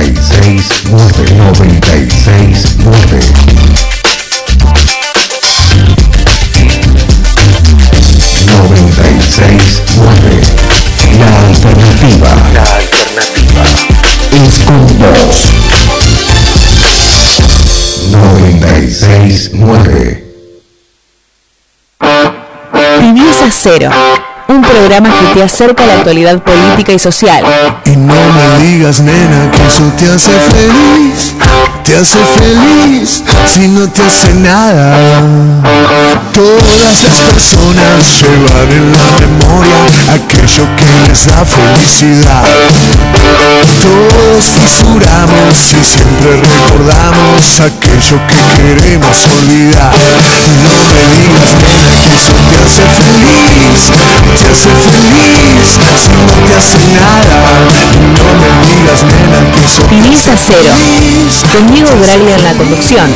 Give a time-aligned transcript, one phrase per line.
[0.00, 0.16] 9.
[2.06, 2.66] 96
[8.46, 10.40] 96 9.
[11.18, 12.30] La alternativa.
[12.54, 13.64] La alternativa.
[14.32, 15.36] Es con vos.
[18.10, 20.24] 96 9.
[23.00, 23.90] Tibieza Cero,
[24.50, 27.44] un programa que te acerca a la actualidad política y social.
[27.84, 31.34] Y no me digas, nena, que eso te hace feliz.
[31.90, 33.20] Te hace feliz
[33.52, 35.02] si no te hace nada.
[36.32, 39.80] Todas las personas llevan en la memoria
[40.14, 42.44] aquello que les da felicidad.
[43.82, 49.90] Todos fisuramos y siempre recordamos aquello que queremos olvidar.
[50.62, 53.90] No me digas, nena, que eso te hace feliz.
[54.38, 55.66] Te hace feliz
[55.98, 57.38] si no te hace nada.
[58.14, 61.79] No me digas, nena, que eso te hace feliz.
[61.88, 63.08] Bralia en la conducción,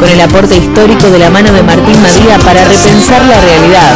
[0.00, 3.92] con el aporte histórico de la mano de Martín Madía para repensar la realidad,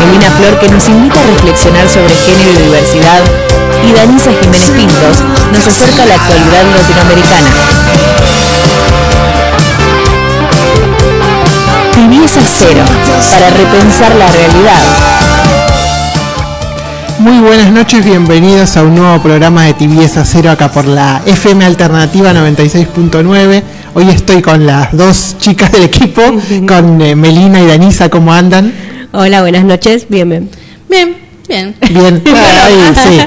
[0.00, 3.20] Melina Flor que nos invita a reflexionar sobre género y diversidad,
[3.86, 7.50] y Danisa Jiménez Pintos nos acerca a la actualidad latinoamericana.
[11.94, 12.84] Tibieza Cero,
[13.30, 15.31] para repensar la realidad.
[17.22, 21.64] Muy buenas noches, bienvenidos a un nuevo programa de Tibieza Cero acá por la FM
[21.64, 23.62] Alternativa 96.9.
[23.94, 26.20] Hoy estoy con las dos chicas del equipo,
[26.66, 28.74] con eh, Melina y Danisa, ¿cómo andan?
[29.12, 30.50] Hola, buenas noches, bien, bien.
[30.88, 31.16] Bien,
[31.48, 31.76] bien.
[31.92, 33.20] Bien, sí.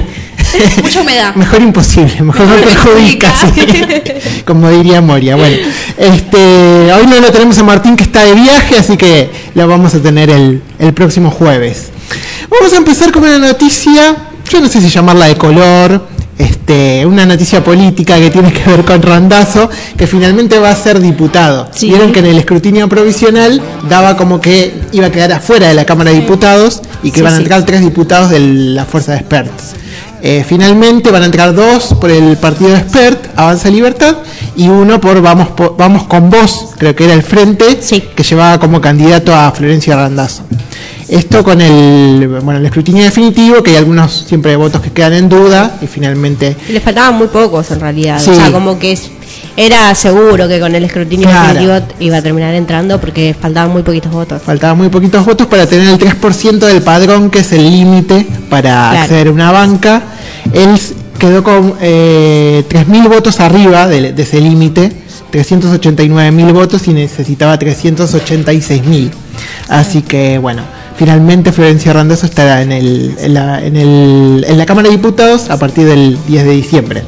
[0.82, 1.34] Mucha humedad.
[1.34, 4.42] Mejor imposible, mejor no perjudica, sí.
[4.44, 5.36] como diría Moria.
[5.36, 5.56] Bueno,
[5.98, 9.94] este, hoy no lo tenemos a Martín que está de viaje, así que lo vamos
[9.94, 11.90] a tener el, el próximo jueves.
[12.50, 14.16] Vamos a empezar con una noticia,
[14.50, 16.06] yo no sé si llamarla de color,
[16.38, 21.00] este, una noticia política que tiene que ver con Randazo, que finalmente va a ser
[21.00, 21.68] diputado.
[21.72, 21.88] Sí.
[21.88, 25.84] Vieron que en el escrutinio provisional daba como que iba a quedar afuera de la
[25.86, 27.42] Cámara de Diputados y que Sí, van a sí.
[27.42, 29.74] entrar tres diputados de la Fuerza de Expertos.
[30.28, 34.16] Eh, finalmente van a entrar dos por el partido de Expert, Avanza Libertad,
[34.56, 38.02] y uno por Vamos, Po- Vamos con Vos, creo que era el frente, Sí.
[38.16, 40.42] que llevaba como candidato a Florencia Randazzo.
[41.08, 45.28] Esto con el, bueno, el escrutinio definitivo, que hay algunos siempre votos que quedan en
[45.28, 48.18] duda, y finalmente Les faltaban muy pocos en realidad.
[48.20, 48.30] Sí.
[48.30, 49.10] O sea, como que es-
[49.56, 51.54] era seguro que con el escrutinio Claro.
[51.54, 54.42] definitivo iba a terminar entrando porque faltaban muy poquitos votos.
[54.42, 58.90] faltaban muy poquitos votos para tener el 3% del padrón, que es el límite para
[58.90, 58.98] Claro.
[59.00, 60.02] acceder a una banca.
[60.52, 60.78] Él
[61.18, 64.92] quedó con eh, 3.000 votos arriba de, de ese límite,
[65.32, 69.10] 389.000 votos y necesitaba 386.000.
[69.68, 70.62] Así que bueno,
[70.96, 75.50] finalmente Florencia Randazzo estará en, el, en, la, en, el- en la Cámara de Diputados
[75.50, 77.02] a partir del 10 de diciembre.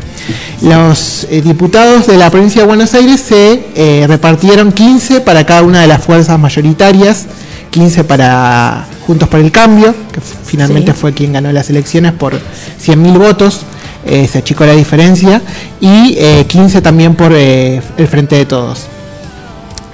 [0.62, 5.62] Los eh, diputados de la provincia de Buenos Aires se eh, repartieron 15 para cada
[5.62, 7.26] una de las fuerzas mayoritarias,
[7.70, 10.98] 15 para Juntos por el Cambio, que finalmente Sí.
[11.00, 13.60] fue quien ganó las elecciones por 100.000 votos,
[14.04, 15.40] eh, se achicó la diferencia,
[15.80, 18.80] y eh, 15 también por eh, el Frente de Todos.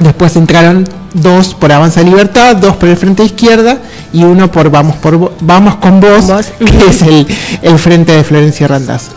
[0.05, 3.79] Después entraron dos por Avanza Libertad, dos por el Frente de Izquierda
[4.13, 6.47] y uno por Vamos, por Vamos con Vos, Vos.
[6.59, 7.27] que es el,
[7.63, 9.13] el Frente de Florencia Randazzo.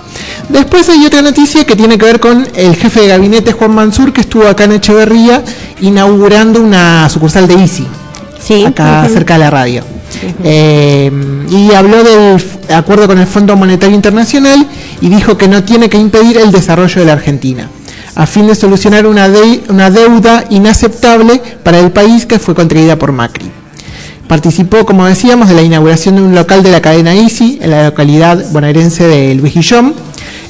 [0.48, 4.14] Después hay otra noticia que tiene que ver con el jefe de gabinete Juan Mansur,
[4.14, 5.44] que estuvo acá en Echeverría
[5.82, 7.88] inaugurando una sucursal de ICI,
[8.40, 8.66] Sí.
[8.66, 9.84] acá cerca de la radio.
[10.42, 11.12] Eh,
[11.50, 12.42] y habló del
[12.74, 14.66] acuerdo con el Fondo Monetario Internacional
[15.02, 17.70] y dijo que no tiene que impedir el desarrollo de la Argentina,
[18.18, 22.96] a fin de solucionar una, de- una deuda inaceptable para el país que fue contraída
[22.98, 23.46] por Macri.
[24.28, 27.86] Participó, como decíamos, de la inauguración de un local de la cadena ICI en la
[27.86, 29.94] localidad bonaerense de Luis Guillón,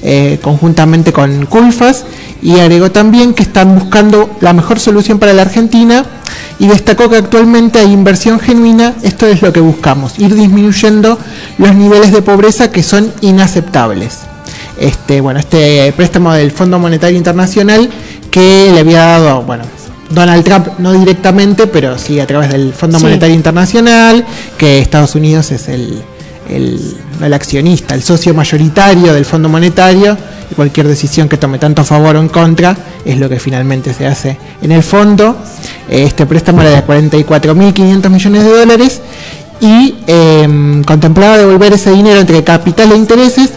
[0.02, 2.06] eh, conjuntamente con Culfas,
[2.42, 6.06] y agregó también que están buscando la mejor solución para la Argentina
[6.60, 11.20] y destacó que actualmente hay inversión genuina, esto es lo que buscamos, ir disminuyendo
[11.58, 14.20] los niveles de pobreza que son inaceptables.
[14.80, 17.90] Este, bueno, este préstamo del Fondo Monetario Internacional
[18.30, 19.64] que le había dado, bueno,
[20.10, 23.06] Donald Trump no directamente, pero sí a través del Fondo Sí.
[23.06, 24.26] Monetario Internacional,
[24.58, 26.02] que Estados Unidos es el,
[26.50, 30.16] el, el accionista, el socio mayoritario del Fondo Monetario,
[30.50, 33.94] y cualquier decisión que tome tanto a favor o en contra es lo que finalmente
[33.94, 35.36] se hace en el fondo.
[35.90, 39.02] Este préstamo era de 44.500 millones de dólares
[39.60, 43.50] y eh, contemplaba devolver ese dinero entre capital e intereses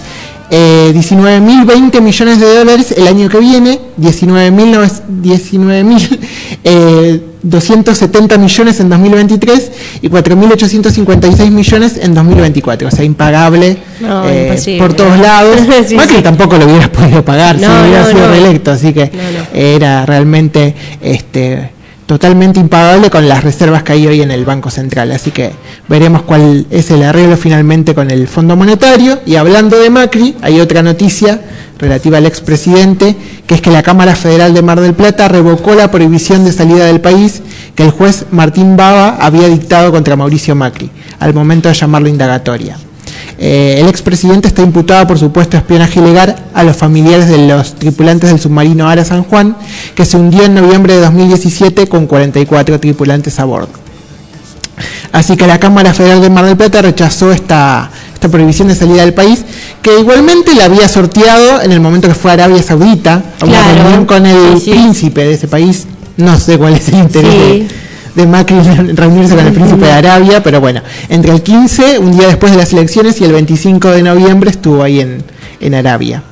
[0.50, 6.19] eh, 19.020 millones de dólares el año que viene, 19.000 19.000,
[6.64, 12.88] eh, 270 millones en 2023 y 4.856 millones en 2024.
[12.88, 15.56] O sea, impagable No, eh, por todos lados.
[15.87, 16.23] Sí, Macri sí.
[16.23, 19.11] tampoco lo hubiera podido pagar si No, hubiera no, sido reelecto, así que
[19.55, 21.70] era realmente este
[22.11, 25.12] totalmente impagable con las reservas que hay hoy en el Banco Central.
[25.12, 25.53] Así que
[25.87, 29.21] veremos cuál es el arreglo finalmente con el Fondo Monetario.
[29.27, 31.41] Y hablando de Macri, hay otra noticia
[31.79, 33.15] relativa al expresidente,
[33.47, 36.87] que es que la Cámara Federal de Mar del Plata revocó la prohibición de salida
[36.87, 37.43] del país
[37.77, 40.91] que el juez Martín Baba había dictado contra Mauricio Macri,
[41.21, 42.77] al momento de llamarlo indagatoria.
[43.43, 48.29] Eh, el expresidente está imputado por supuesto espionaje ilegal a los familiares de los tripulantes
[48.29, 49.57] del submarino Ara San Juan,
[49.95, 53.71] que se hundió en noviembre de 2017 con 44 tripulantes a bordo.
[55.13, 59.03] Así que la Cámara Federal de Mar del Plata rechazó esta, esta prohibición de salida
[59.03, 59.43] del país,
[59.83, 63.55] que igualmente la había sorteado en el momento que fue a Arabia Saudita, a una
[63.63, 63.83] Claro.
[63.83, 64.71] reunión con el Sí, sí.
[64.73, 65.87] príncipe de ese país.
[66.19, 67.39] No sé cuál es el interés Sí.
[67.39, 67.69] de,
[68.15, 68.57] de Macri
[68.95, 72.59] reunirse con el príncipe de Arabia, pero bueno, entre el 15, un día después de
[72.59, 75.23] las elecciones, y el 25 de noviembre estuvo ahí en,
[75.61, 76.23] en Arabia.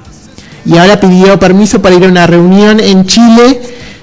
[0.64, 3.60] Y ahora pidió permiso para ir a una reunión en Chile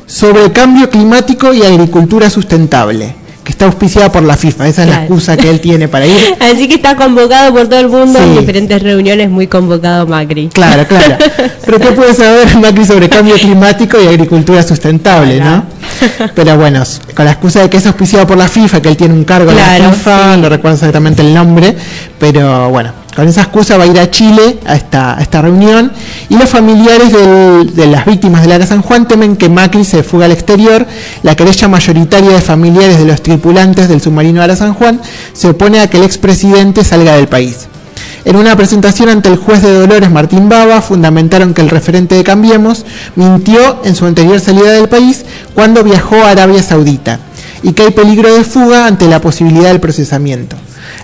[0.08, 4.68] sobre cambio climático y agricultura sustentable, que está auspiciada por la FIFA.
[4.68, 5.02] Esa es la Claro.
[5.06, 6.18] excusa que él tiene para ir.
[6.40, 8.40] Así que está convocado por todo el mundo en Sí.
[8.40, 10.50] diferentes reuniones, muy convocado Macri.
[10.50, 11.16] Claro, claro.
[11.66, 15.64] Pero ¿qué puede saber Macri sobre cambio climático y agricultura sustentable, no?
[16.34, 16.84] Pero bueno,
[17.16, 19.52] con la excusa de que es auspiciado por la FIFA, que él tiene un cargo
[19.52, 20.42] en Claro, la FIFA, sí.
[20.42, 21.76] no recuerdo exactamente el nombre,
[22.20, 25.92] pero bueno, con esa excusa va a ir a Chile a esta, a esta reunión
[26.30, 30.26] y los familiares de las víctimas del Ara San Juan temen que Macri se fuga
[30.26, 30.86] al exterior.
[31.24, 35.00] La querella mayoritaria de familiares de los tripulantes del submarino Ara San Juan
[35.34, 37.68] se opone a que el expresidente salga del país.
[38.26, 42.24] En una presentación ante el juez de Dolores Martín Baba, fundamentaron que el referente de
[42.24, 42.84] Cambiemos
[43.16, 47.20] mintió en su anterior salida del país cuando viajó a Arabia Saudita
[47.62, 50.58] y que hay peligro de fuga ante la posibilidad del procesamiento.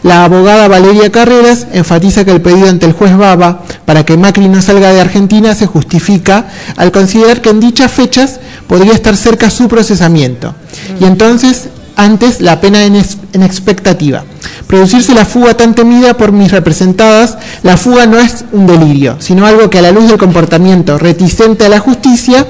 [0.04, 4.48] La abogada Valeria Carreras enfatiza que el pedido ante el juez Baba para que Macri
[4.50, 9.50] no salga de Argentina se justifica al considerar que en dichas fechas podría estar cerca
[9.52, 10.56] su procesamiento
[11.00, 14.24] y entonces antes la pena en, ex- en expectativa.
[14.66, 19.46] Producirse la fuga tan temida por mis representadas, la fuga no es un delirio, sino
[19.46, 22.48] algo que a la luz del comportamiento reticente a la justicia,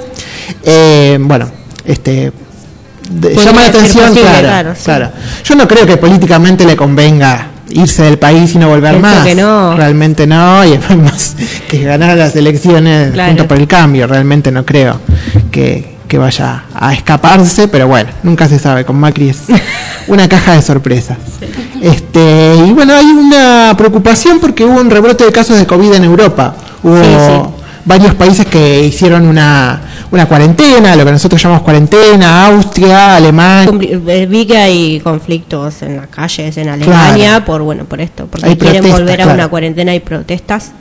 [0.63, 1.49] eh, bueno,
[1.83, 2.31] este
[3.11, 4.81] de- llama la atención, posible, claro, claro, sí.
[4.85, 5.09] claro.
[5.43, 9.25] Yo no creo que políticamente le convenga irse del país y no volver Pienso más.
[9.25, 9.75] que no.
[9.75, 11.35] Realmente no, y además
[11.69, 13.29] que ganar las elecciones Claro.
[13.29, 14.99] junto por el cambio, realmente no creo
[15.51, 19.37] que, que vaya a escaparse, pero bueno, nunca se sabe, con Macri es
[20.07, 21.17] una caja de sorpresas.
[21.81, 26.03] Este, y bueno, hay una preocupación porque hubo un rebrote de casos de COVID en
[26.03, 26.53] Europa.
[26.83, 27.63] Hubo Sí, sí.
[27.85, 29.81] varios países que hicieron una,
[30.11, 33.71] una cuarentena, lo que nosotros llamamos cuarentena, Austria, Alemania.
[34.07, 37.45] Eh, Vi que hay conflictos en las calles en Alemania Claro.
[37.45, 39.39] por bueno por esto, porque Hay quieren protestas, volver a claro.
[39.39, 40.71] una cuarentena y protestas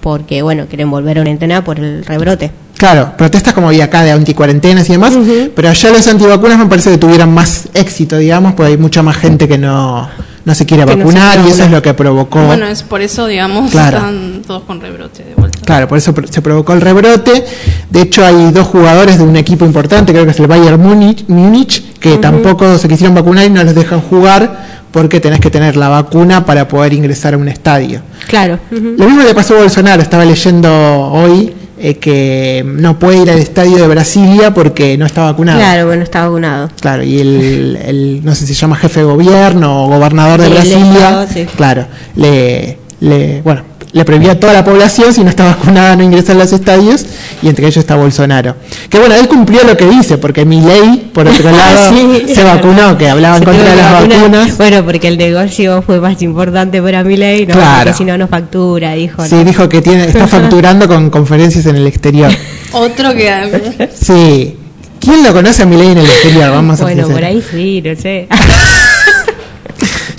[0.00, 2.50] porque bueno quieren volver a una cuarentena por el rebrote.
[2.76, 5.50] Claro, protestas como había acá de anticuarentenas y demás, Ujú.
[5.56, 9.16] pero allá los antivacunas me parece que tuvieran más éxito, digamos, porque hay mucha más
[9.16, 10.06] gente que no,
[10.44, 12.44] no se quiere Que no se vacunar y eso es lo que provocó.
[12.44, 13.96] Bueno, es por eso, digamos, Claro.
[13.96, 15.55] están todos con rebrote de vuelta.
[15.66, 17.44] Claro, por eso se provocó el rebrote.
[17.90, 21.82] De hecho, hay dos jugadores de un equipo importante, creo que es el Bayern Múnich,
[22.00, 25.88] que tampoco se quisieron vacunar y no los dejan jugar porque tenés que tener la
[25.88, 28.00] vacuna para poder ingresar a un estadio.
[28.28, 28.58] Claro.
[28.70, 30.70] Lo mismo le pasó a Bolsonaro, estaba leyendo
[31.12, 35.58] hoy eh, que no puede ir al estadio de Brasilia porque no está vacunado.
[35.58, 36.70] Claro, bueno, está vacunado.
[36.80, 40.46] Claro, y el, el- no sé si se llama jefe de gobierno o gobernador de
[40.46, 41.46] el Brasilia, Estado, sí.
[41.56, 43.62] claro, le, le, bueno,
[43.92, 47.06] le prohibía a toda la población si no está vacunada no ingresar a los estadios
[47.42, 48.56] y entre ellos está Bolsonaro.
[48.90, 52.34] Que bueno, él cumplió lo que dice, porque mi ley, por otro lado, Sí.
[52.34, 54.56] se vacunó, que hablaba en Se contra las vacunas.
[54.58, 57.54] Bueno, porque el negocio fue más importante para mi ley, ¿no?
[57.54, 57.84] Claro.
[57.84, 59.24] Porque si no, no factura, dijo.
[59.24, 59.44] Sí, ¿no?
[59.44, 62.30] dijo que tiene, está facturando con conferencias en el exterior.
[62.72, 64.56] Otro que Sí.
[65.00, 66.50] ¿Quién lo conoce a mi ley en el exterior?
[66.50, 68.26] Vamos a Bueno, por ahí sí, no sé.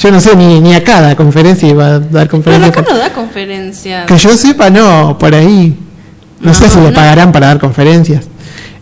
[0.08, 2.68] Yo no sé, ni, ni acá da conferencia iba a dar Pero conferencia.
[2.70, 4.06] acá no da conferencias.
[4.06, 5.78] Que yo sepa, no, por ahí.
[6.40, 6.94] No, sé si le no.
[6.94, 8.24] pagarán para dar conferencias.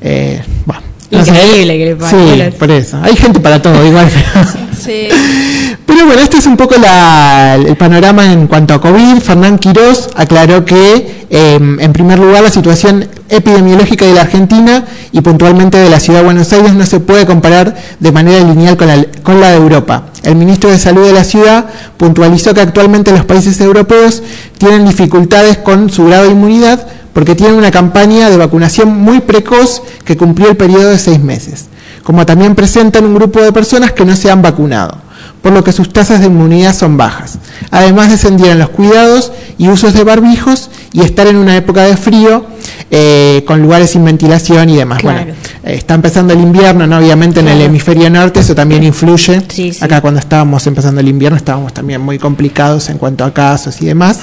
[0.02, 1.32] Eh, bueno, no sé.
[1.32, 2.52] Increíble que le paguen.
[2.52, 3.00] Sí, por eso.
[3.02, 4.08] Hay gente para todo, igual.
[4.14, 4.46] pero-
[4.80, 5.08] Sí.
[5.86, 9.20] Pero bueno, este es un poco el panorama en cuanto a COVID.
[9.20, 15.22] Fernán Quirós aclaró que, eh, en primer lugar, la situación epidemiológica de la Argentina y
[15.22, 18.88] puntualmente de la ciudad de Buenos Aires no se puede comparar de manera lineal con
[18.88, 20.08] la, con la de Europa.
[20.24, 21.66] El ministro de Salud de la ciudad
[21.98, 24.24] puntualizó que actualmente los países europeos
[24.58, 29.84] tienen dificultades con su grado de inmunidad porque tienen una campaña de vacunación muy precoz
[30.04, 31.66] que cumplió el periodo de seis meses,
[32.04, 35.05] como también presentan un grupo de personas que no se han vacunado
[35.46, 37.38] por lo que sus tasas de inmunidad son bajas.
[37.70, 42.48] Además descendieron los cuidados y usos de barbijos y estar en una época de frío
[42.90, 45.02] eh, con lugares sin ventilación y demás.
[45.02, 45.20] Claro.
[45.20, 45.34] Bueno,
[45.64, 46.98] eh, está empezando el invierno, ¿no?
[46.98, 49.40] obviamente en el hemisferio norte eso también influye.
[49.48, 49.78] Sí, sí.
[49.82, 53.86] Acá cuando estábamos empezando el invierno estábamos también muy complicados en cuanto a casos y
[53.86, 54.22] demás.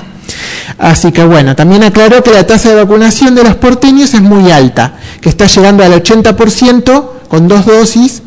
[0.77, 4.51] Así que bueno, también aclaró que la tasa de vacunación de los porteños es muy
[4.51, 8.23] alta, que está llegando al 80% con dos dosis,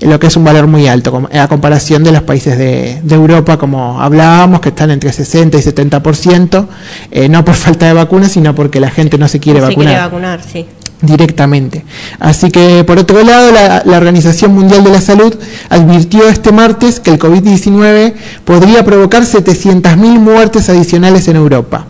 [0.00, 3.58] lo que es un valor muy alto a comparación de los países de, de Europa,
[3.58, 6.66] como hablábamos, que están entre 60 y 70%,
[7.10, 9.86] eh, no por falta de vacunas, sino porque la gente no se quiere se vacunar
[9.86, 10.66] quiere vacunar, sí.
[11.02, 11.84] directamente.
[12.18, 15.34] Así que, por otro lado, la, la Organización Mundial de la Salud
[15.68, 18.14] advirtió este martes que el COVID-19
[18.44, 21.84] podría provocar 700.000 muertes adicionales en Europa,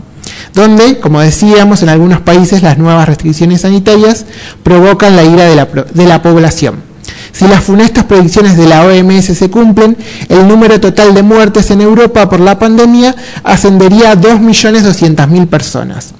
[0.52, 4.26] donde, como decíamos, en algunos países las nuevas restricciones sanitarias
[4.64, 6.89] provocan la ira de la, de la población.
[7.32, 9.96] Si las funestas predicciones de la OMS se cumplen,
[10.28, 13.14] el número total de muertes en Europa por la pandemia
[13.44, 16.12] ascendería a 2.200.000 personas.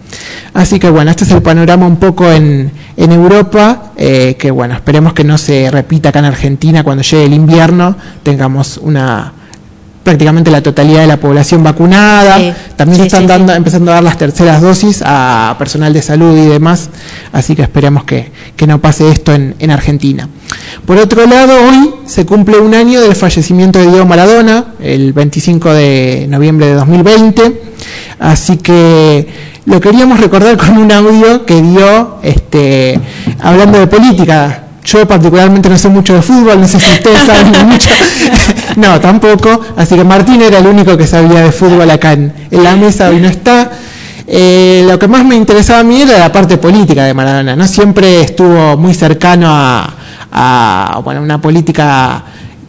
[0.55, 4.75] Así que bueno, este es el panorama un poco en, en Europa, eh, que bueno,
[4.75, 9.33] esperemos que no se repita acá en Argentina cuando llegue el invierno, tengamos una
[10.03, 13.59] prácticamente la totalidad de la población vacunada, Sí, también sí, están sí, dando, sí.
[13.59, 16.89] empezando a dar las terceras dosis a personal de salud y demás,
[17.31, 20.27] así que esperemos que, que no pase esto en, en Argentina.
[20.87, 25.75] Por otro lado, hoy se cumple un año del fallecimiento de Diego Maradona, el 25
[25.75, 27.63] de noviembre de 2020,
[28.19, 29.29] así que
[29.67, 32.99] lo queríamos recordar con un audio que dio este,
[33.41, 34.70] hablando de política.
[34.91, 37.91] Yo particularmente no sé mucho de fútbol, no sé si ustedes saben mucho.
[38.77, 39.61] no, tampoco.
[39.77, 43.09] Así que Martín era el único que sabía de fútbol acá en, en la mesa,
[43.09, 43.71] hoy no está.
[44.27, 47.55] Eh, lo que más me interesaba a mí era la parte política de Maradona.
[47.55, 49.95] No siempre estuvo muy cercano a,
[50.33, 52.25] a, bueno, una política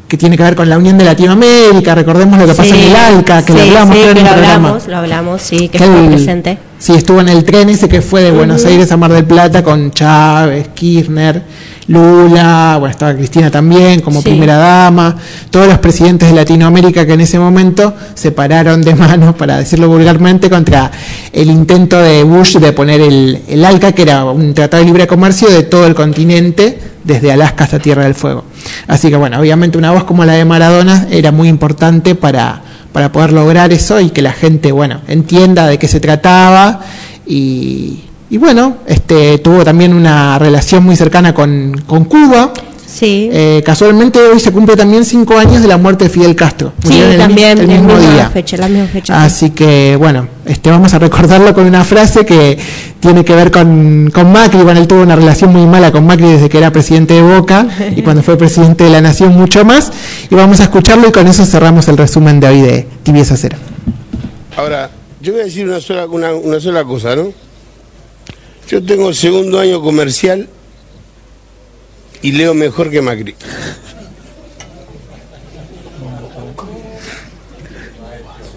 [0.08, 1.96] que tiene que ver con la Unión de Latinoamérica.
[1.96, 4.44] Recordemos lo que pasó en el ALCA, que sí, lo hablamos sí, en lo programa.
[4.44, 6.58] hablamos, lo hablamos, sí, que Que estuvo presente.
[6.82, 9.64] Sí, estuvo en el tren ese que fue de Buenos Aires a Mar del Plata
[9.64, 11.44] con Chávez, Kirchner,
[11.88, 14.30] Lula, bueno, estaba Cristina también como Sí.
[14.30, 15.16] primera dama,
[15.52, 19.90] todos los presidentes de Latinoamérica que en ese momento se pararon de manos, para decirlo
[19.90, 20.90] vulgarmente, contra
[21.32, 25.06] el intento de Bush de poner el, el ALCA, que era un tratado de libre
[25.06, 28.44] comercio de todo el continente, desde Alaska hasta Tierra del Fuego.
[28.88, 33.12] Así que bueno, obviamente una voz como la de Maradona era muy importante para, para
[33.12, 36.82] poder lograr eso y que la gente, bueno, entienda de qué se trataba
[37.26, 42.52] y, y bueno, este tuvo también una relación muy cercana con, con Cuba.
[42.94, 46.74] Sí, Eh, casualmente hoy se cumple también cinco años de la muerte de Fidel Castro.
[46.86, 48.30] sí, el también, el mismo día.
[48.30, 49.24] fecha, la misma fecha.
[49.24, 52.58] Así que bueno, este vamos a recordarlo con una frase que
[53.00, 54.62] tiene que ver con, con Macri.
[54.62, 57.66] Bueno, él tuvo una relación muy mala con Macri desde que era presidente de Boca
[57.96, 59.92] y cuando fue presidente de la Nación mucho más.
[60.30, 63.58] Y vamos a escucharlo y con eso cerramos el resumen de hoy de Tibieza Cero.
[64.58, 64.90] Ahora,
[65.22, 67.32] yo voy a decir una sola, una, una sola cosa, ¿no?
[68.70, 70.48] Yo tengo el segundo año comercial
[72.22, 73.36] y leo mejor que Macri.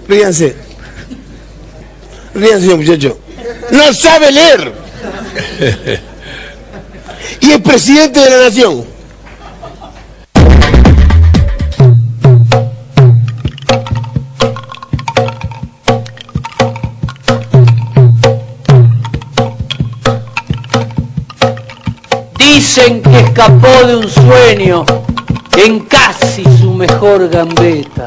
[0.08, 0.54] Ríanse.
[2.34, 3.18] Ríanse, muchacho.
[3.70, 4.72] No sabe leer.
[7.40, 8.93] y es presidente de la nación.
[22.76, 24.84] Dicen que escapó de un sueño
[25.64, 28.04] en casi su mejor gambeta.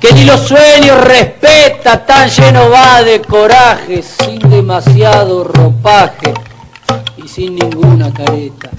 [0.00, 6.34] Que ni los sueños respeta, tan lleno va de coraje, sin demasiado ropaje
[7.16, 8.70] y sin ninguna careta.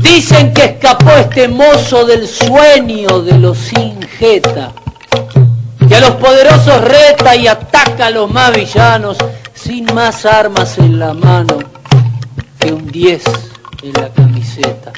[0.00, 4.72] Dicen que escapó este mozo del sueño de los sin jeta,
[5.86, 9.18] que a los poderosos reta y ataca a los más villanos,
[9.52, 11.77] sin más armas en la mano
[12.58, 13.22] que un 10
[13.82, 14.92] en la camiseta.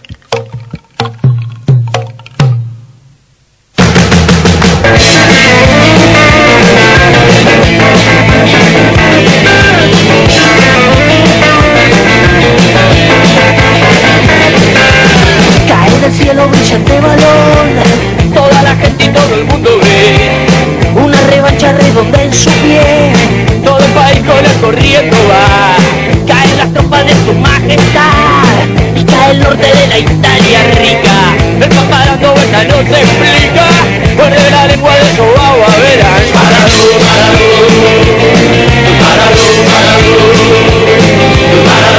[15.68, 20.60] Cae del cielo brillante balón, toda la gente y todo el mundo ve
[20.94, 23.12] una revancha redonda en su pie,
[23.64, 26.19] todo el país con el corriendo va
[26.72, 31.34] tierra de su majestad y cae el norte de la Italia rica.
[31.60, 33.66] El papá dando vueltas no se explica,
[34.16, 36.22] muerde la lengua de su agua verás.
[36.34, 37.48] Maradú, Maradú,
[39.00, 40.04] Maradú, Maradú,
[41.60, 41.98] Maradú,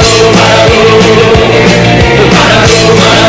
[0.52, 0.88] Maradú,
[2.36, 3.21] Maradú,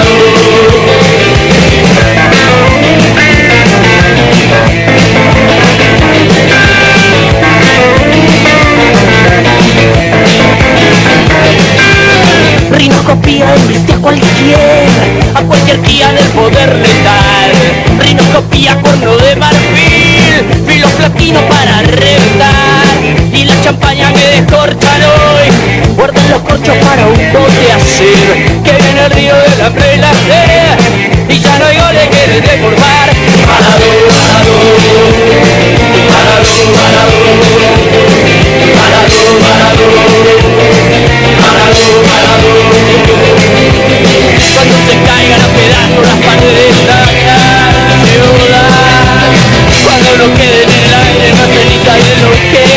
[15.74, 17.52] a cualquier día del poder letal.
[18.00, 22.86] Rinoscopía cuerno de marfil, filo platino para reventar.
[23.34, 28.62] Y la champaña que descorchan hoy, guardan los corchos para un bote hacer.
[28.64, 30.44] Que viene el río de la prelaje,
[31.30, 33.10] y ya no hay goles que desbordar.
[33.48, 34.58] Maradú, Maradú,
[36.12, 38.02] Maradú, Maradú, Maradú,
[38.76, 40.43] Maradú, Maradú,
[50.18, 52.73] No quede en el aire más ceniza de lo que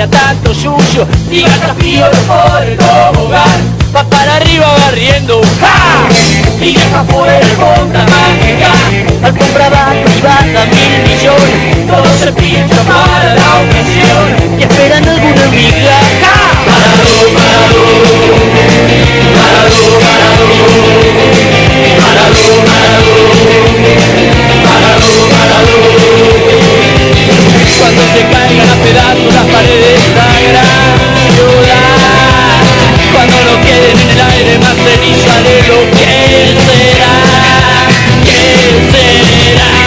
[0.00, 6.08] habría tanto yuyo Ni gata frío por el tobogán Va para arriba barriendo ¡Ja!
[6.64, 8.70] Y deja fuera el compra mágica.
[9.24, 11.86] Alfombra va privada mil millones.
[11.88, 14.58] Todo se pincha para la ocasión.
[14.58, 16.36] Y esperan alguna amiga ¡Ja!
[16.66, 17.82] Maradú, Maradú
[19.34, 20.60] Maradú, Maradú
[22.00, 24.39] Maradú, Maradú
[27.80, 30.98] Cuando se caigan a pedazos las paredes gran
[31.32, 32.60] ciudad
[33.10, 37.14] Cuando no queden en el aire más ceniza de lo que será
[38.22, 38.44] ¿Qué
[38.92, 39.79] será?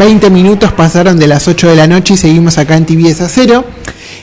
[0.00, 3.66] Veinte minutos pasaron de las 8 de la noche y seguimos acá en Tibieza Cero.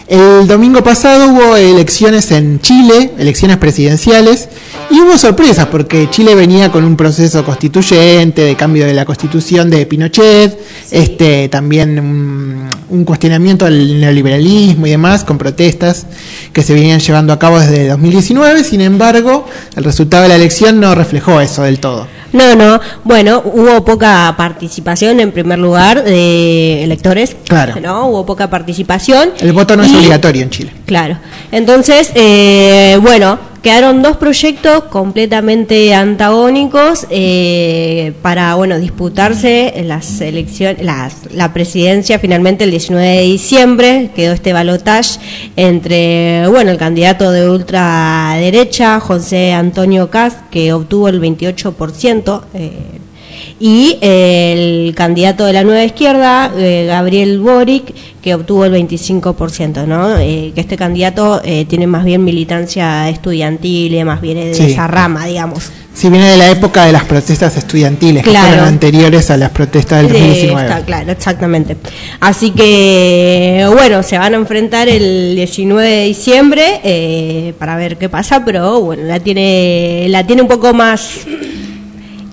[0.07, 4.49] El domingo pasado hubo elecciones en Chile, elecciones presidenciales,
[4.89, 9.69] y hubo sorpresas porque Chile venía con un proceso constituyente de cambio de la constitución
[9.69, 10.57] de Pinochet,
[10.89, 16.07] este también un, un cuestionamiento al neoliberalismo y demás, con protestas
[16.53, 18.63] que se venían llevando a cabo desde 2019.
[18.63, 22.16] Sin embargo, el resultado de la elección no reflejó eso del todo.
[22.33, 22.79] No, no.
[23.03, 27.35] Bueno, hubo poca participación en primer lugar de electores.
[27.47, 27.79] Claro.
[27.81, 28.07] ¿No?
[28.07, 29.31] Hubo poca participación.
[29.39, 30.71] El voto no es obligatorio en Chile.
[30.85, 31.17] Claro.
[31.51, 41.33] Entonces, eh, bueno, quedaron dos proyectos completamente antagónicos eh, para, bueno, disputarse las elecciones, las,
[41.33, 44.11] la presidencia finalmente el 19 de diciembre.
[44.15, 45.19] Quedó este balotaje
[45.57, 52.43] entre, bueno, el candidato de ultraderecha, José Antonio Cast, que obtuvo el 28%.
[52.53, 52.71] Eh,
[53.59, 60.17] y el candidato de la nueva izquierda, eh, Gabriel Boric, que obtuvo el 25%, ¿no?
[60.19, 64.63] Eh, que este candidato eh, tiene más bien militancia estudiantil y más viene de Sí.
[64.71, 65.71] esa rama, digamos.
[65.93, 70.03] Si viene de la época de las protestas estudiantiles, que fueron anteriores a las protestas
[70.03, 70.61] del De 2019.
[70.69, 71.75] esta- claro, exactamente.
[72.19, 78.09] Así que, bueno, se van a enfrentar el 19 de diciembre eh, para ver qué
[78.09, 81.21] pasa, pero bueno, la tiene, la tiene un poco más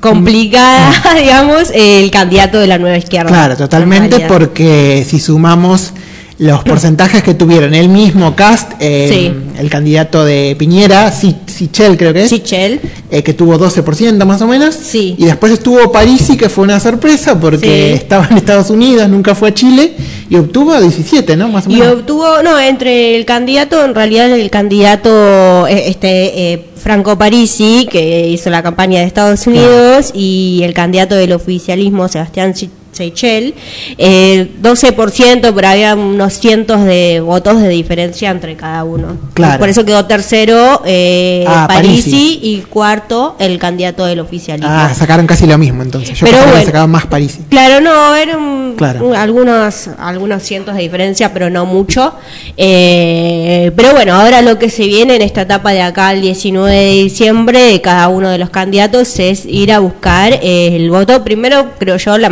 [0.04, 3.30] complicada, digamos, el candidato de la nueva izquierda.
[3.30, 5.94] Claro, totalmente, porque si sumamos
[6.38, 9.60] los porcentajes que tuvieron él mismo, Cast, eh, Sí.
[9.60, 12.80] el candidato de Piñera, Si- Sichel creo que es, Sichel.
[13.10, 14.74] eh, que tuvo 12% más o menos.
[14.74, 15.14] Sí.
[15.16, 17.94] Y después estuvo Parisi, que fue una sorpresa porque Sí.
[18.02, 19.92] estaba en Estados Unidos, nunca fue a Chile,
[20.28, 21.48] y obtuvo 17, ¿no?
[21.48, 21.94] Más o Y menos.
[22.00, 28.28] obtuvo, no, entre el candidato, en realidad el candidato eh, este eh, Franco Parisi, que
[28.28, 33.54] hizo la campaña de Estados Unidos, y el candidato del oficialismo, Sebastián Si- Seychelles,
[33.98, 39.16] eh, 12%, pero había unos cientos de votos de diferencia entre cada uno.
[39.34, 39.58] Claro.
[39.58, 42.40] Por eso quedó tercero eh, Ah, Parisi, Parisi.
[42.42, 44.70] y cuarto el candidato del oficialismo.
[44.72, 46.18] Ah, sacaron casi lo mismo entonces.
[46.18, 46.66] Yo Pero pensaba que bueno.
[46.66, 47.38] sacaban más Parisi.
[47.48, 49.06] Claro, no, eran Claro.
[49.08, 52.14] un- algunos, algunos cientos de diferencia, pero no mucho.
[52.56, 56.74] Eh, pero bueno, ahora lo que se viene en esta etapa de acá al 19
[56.74, 61.22] de diciembre, de cada uno de los candidatos es ir a buscar eh, el voto.
[61.24, 62.30] Primero, creo yo, la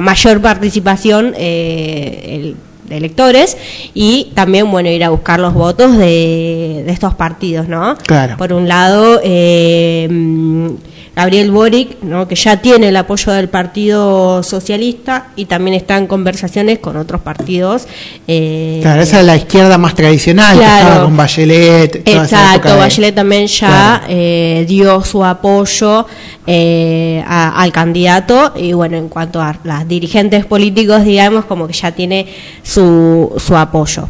[0.00, 2.56] mayor participación eh, el-
[2.88, 3.56] de electores
[3.94, 7.96] y también, bueno, ir a buscar los votos de, de estos partidos, ¿no?
[8.06, 8.36] Claro.
[8.36, 10.08] Por un lado, eh,
[11.14, 12.28] Gabriel Boric, ¿no?
[12.28, 17.22] que ya tiene el apoyo del Partido Socialista y también está en conversaciones con otros
[17.22, 17.86] partidos.
[18.28, 20.86] eh, Claro, esa es la izquierda más tradicional, que Claro.
[20.88, 22.04] estaba con Bachelet.
[22.04, 24.04] toda esa Exacto, de- Bachelet también ya Claro.
[24.10, 26.06] eh, dio su apoyo
[26.48, 31.72] eh, a- al candidato y bueno, en cuanto a las dirigentes políticos, digamos, como que
[31.72, 32.26] ya tiene
[32.76, 34.08] su, su apoyo.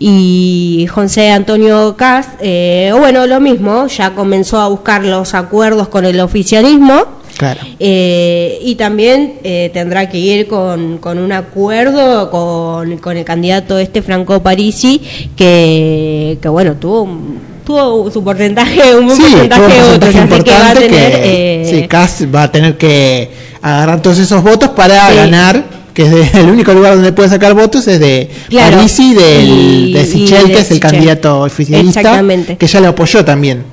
[0.00, 6.04] Y José Antonio Caz, eh, bueno, lo mismo, ya comenzó a buscar los acuerdos con
[6.04, 7.04] el oficialismo.
[7.36, 7.60] Claro.
[7.78, 13.78] Eh, y también eh, tendrá que ir con, con un acuerdo con, con el candidato
[13.78, 15.00] este Franco Parisi
[15.36, 20.08] que, que bueno tuvo un- tuvo su porcentaje un Sí, tuvo un porcentaje otro porcentaje
[20.08, 23.30] así que va a importante tener que, eh, sí, Kass va a tener que
[23.62, 25.16] agarrar todos esos votos para Sí.
[25.16, 25.62] ganar,
[25.98, 28.76] que es de- el único lugar donde puede sacar votos es de Claro.
[28.76, 30.80] Parisi, del, Y- de Sichel, que es el Sichel.
[30.80, 32.22] candidato oficialista,
[32.56, 33.64] que ya lo apoyó también.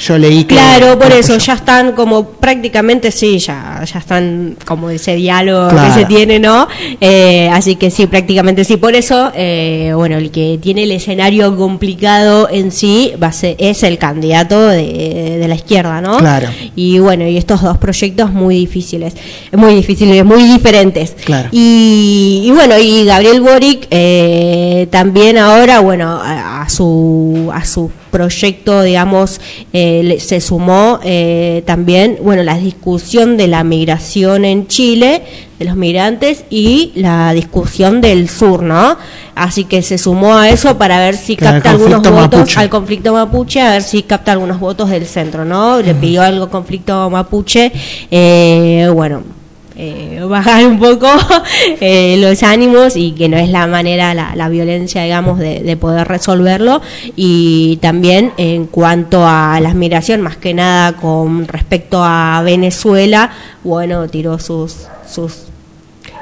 [0.00, 4.90] Yo leí que Claro, por eso ya están como prácticamente sí, ya ya están como
[4.90, 5.94] ese diálogo Claro.
[5.94, 6.68] que se tiene, ¿no?
[7.00, 8.76] Eh, así que sí, prácticamente sí.
[8.76, 13.56] Por eso, eh, bueno, el que tiene el escenario complicado en sí va a ser,
[13.58, 16.18] es el candidato de, de la izquierda, ¿no?
[16.18, 16.48] Claro.
[16.76, 19.14] Y bueno, y estos dos proyectos muy difíciles,
[19.52, 21.14] muy difíciles, muy diferentes.
[21.24, 21.48] Claro.
[21.52, 27.90] Y, y bueno, y Gabriel Boric eh, también ahora, bueno, a, a su a su
[28.10, 29.40] proyecto, digamos,
[29.72, 35.22] eh, se sumó eh, también, bueno, la discusión de la migración en Chile,
[35.58, 38.96] de los migrantes y la discusión del sur, ¿no?
[39.34, 42.60] Así que se sumó a eso para ver si capta algunos votos mapuche.
[42.60, 45.80] al conflicto mapuche, a ver si capta algunos votos del centro, ¿no?
[45.80, 47.72] Le pidió algo al conflicto mapuche,
[48.10, 49.22] eh, bueno,
[49.80, 51.06] eh, bajar un poco
[51.80, 55.76] eh, los ánimos y que no es la manera, la, la violencia, digamos, de, de
[55.76, 56.82] poder resolverlo.
[57.16, 63.30] Y también en cuanto a la migración, más que nada con respecto a Venezuela,
[63.64, 64.74] bueno, tiró sus,
[65.08, 65.44] sus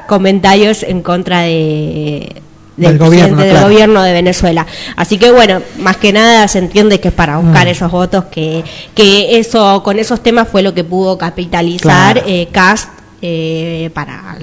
[0.07, 2.31] comentarios en contra de
[2.77, 3.69] Del del gobierno, del claro.
[3.69, 4.67] gobierno de Venezuela.
[4.97, 7.71] Así que bueno, más que nada se entiende que es para buscar Mm.
[7.71, 8.63] esos votos que
[8.95, 12.29] que eso con esos temas fue lo que pudo capitalizar Claro.
[12.29, 12.91] eh, Cast
[13.23, 14.37] eh, para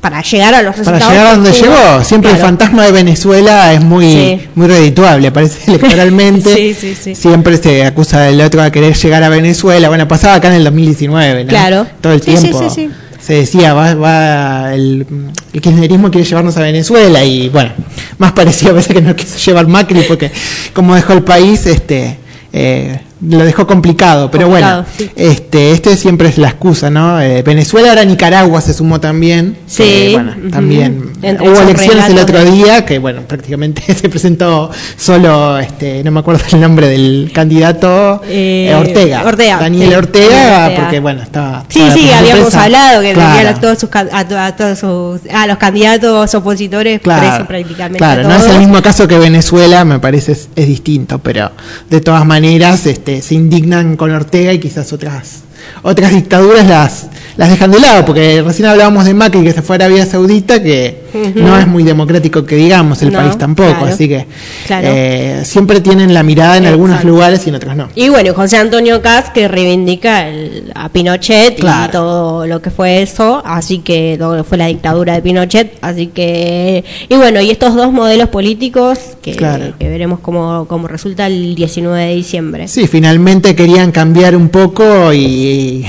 [0.00, 1.12] para llegar a los Para resultados.
[1.12, 4.40] llegar a donde llegó, siempre el fantasma de Venezuela es muy Sí.
[4.54, 6.54] muy redituable, parece electoralmente.
[6.54, 7.14] Sí, sí, sí.
[7.14, 9.88] Siempre se acusa del otro a querer llegar a Venezuela.
[9.88, 11.48] Bueno, pasaba acá en el 2019, ¿no?
[11.48, 11.86] Claro.
[12.02, 12.68] Todo el tiempo.
[12.68, 12.90] sí, sí.
[13.18, 15.06] Se decía, va, va el,
[15.54, 17.70] el kirchnerismo quiere llevarnos a Venezuela y bueno,
[18.18, 20.30] más parecía a veces que no quiso llevar Macri porque
[20.74, 22.18] como dejó el país, este
[22.52, 25.10] eh, lo dejó complicado, pero Complicado, bueno, sí.
[25.16, 27.20] este, este siempre es la excusa, ¿no?
[27.20, 29.56] Eh, Venezuela, ahora Nicaragua se sumó también.
[29.66, 35.58] Sí, que, bueno, también hubo elecciones el otro día, que bueno, prácticamente se presentó solo,
[35.58, 39.22] este, no me acuerdo el nombre del candidato, Eh, eh, Ortega.
[39.24, 41.64] Ortega, Daniel sí, Ortega, porque bueno, estaba...
[41.68, 42.64] Sí, sí, habíamos sorpresa.
[42.64, 43.48] hablado que Claro.
[43.48, 48.22] a todos sus a, to- a todos sus a los candidatos opositores presos prácticamente Claro,
[48.28, 51.52] no es el mismo caso que Venezuela, me parece es, es distinto, pero
[51.90, 55.42] de todas maneras este, se indignan con Ortega y quizás otras
[55.82, 59.74] otras dictaduras las las dejan de lado, porque recién hablábamos de Macri que se fue
[59.74, 61.02] a Arabia Saudita, que
[61.34, 63.86] no es muy democrático que digamos, el No, país tampoco, claro.
[63.86, 64.24] así que
[64.68, 64.86] Claro.
[64.88, 67.88] eh, siempre tienen la mirada en algunos lugares y en otros no.
[67.96, 71.88] Y bueno, José Antonio Caz que reivindica el- a Pinochet Claro.
[71.88, 75.76] y todo lo que fue eso, así que todo lo fue la dictadura de Pinochet,
[75.80, 81.26] así que y bueno, y estos dos modelos políticos que, que veremos cómo, cómo resulta
[81.26, 82.68] el 19 de diciembre.
[82.68, 85.18] Sí, finalmente querían cambiar un poco y,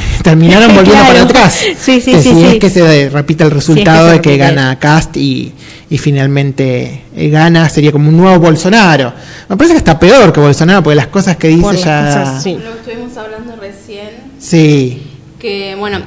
[0.23, 1.07] terminaron volviendo Claro.
[1.07, 1.53] para atrás.
[1.79, 2.45] Sí, sí, que sí, si sí.
[2.45, 5.51] es que se repite el resultado de que gana Cast y,
[5.89, 9.13] y finalmente eh, gana, sería como un nuevo Bolsonaro.
[9.49, 12.05] Me parece que está peor que Bolsonaro porque las cosas que dice Por las ya...
[12.05, 12.53] cosas, sí.
[12.53, 15.01] Lo que estuvimos hablando recién, Sí,
[15.39, 15.99] que bueno,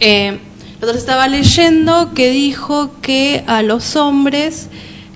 [0.00, 0.38] eh,
[0.80, 4.68] nosotros estaba leyendo que dijo que a los hombres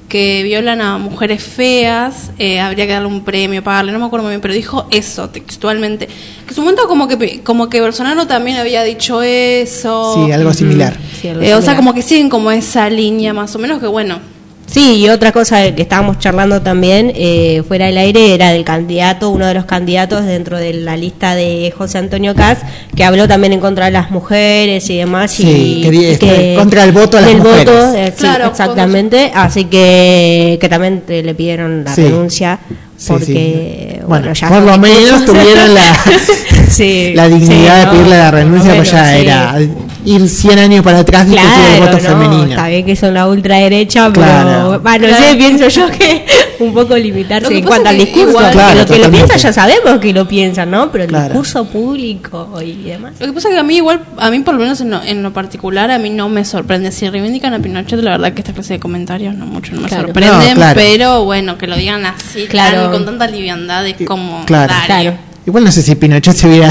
[0.08, 4.24] que violan a mujeres feas eh, habría que darle un premio, pagarle, no me acuerdo
[4.24, 6.06] muy bien, pero dijo eso textualmente.
[6.06, 10.14] Que en su momento como que como que Bolsonaro también había dicho eso.
[10.26, 10.96] sí, algo similar.
[11.20, 11.76] Sí, algo Eh, o sea, similar.
[11.76, 14.20] como que siguen como esa línea más o menos que bueno.
[14.66, 19.30] Sí, y otra cosa que estábamos charlando también eh, fuera del aire era del candidato,
[19.30, 22.58] uno de los candidatos dentro de la lista de José Antonio Caz,
[22.94, 25.30] que habló también en contra de las mujeres y demás.
[25.30, 27.64] Sí, y, que y este, contra el voto a las del mujeres.
[27.66, 29.30] voto, eh, sí, exactamente.
[29.34, 32.02] Así que, que también eh, le pidieron la Sí.
[32.02, 32.58] renuncia
[32.96, 34.00] Sí, porque, sí.
[34.06, 35.82] bueno, Bueno, ya por lo menos tuvieron la,
[36.70, 39.58] Sí, la dignidad sí, de no, pedirle la renuncia, pues ya era
[40.04, 42.50] ir 100 años para atrás discutir el Claro, voto no, femenino.
[42.50, 44.80] está bien que son la ultraderecha, pero Claro.
[44.82, 45.24] bah, no Claro.
[45.30, 46.24] sé, pienso yo que
[46.60, 49.38] un poco limitarse que en cuanto al que discurso, igual- Claro, lo que lo piensan
[49.38, 50.90] ya sabemos que lo piensan, ¿no?
[50.92, 51.24] Pero el Claro.
[51.28, 53.14] discurso público y demás.
[53.20, 55.02] Lo que pasa es que a mí igual, a mí por lo menos en lo,
[55.02, 56.92] en lo particular, a mí no me sorprende.
[56.92, 59.88] Si reivindican a Pinochet, la verdad que esta clase de comentarios no mucho no me
[59.88, 60.04] Claro.
[60.04, 60.80] sorprenden, No, claro.
[60.80, 62.85] pero bueno, que lo digan así, Claro.
[62.90, 64.44] Con tanta liviandad, es como...
[64.46, 64.72] Claro.
[64.72, 64.86] dale.
[64.86, 65.18] Claro.
[65.46, 66.70] Igual no sé si Pinochet se hubiera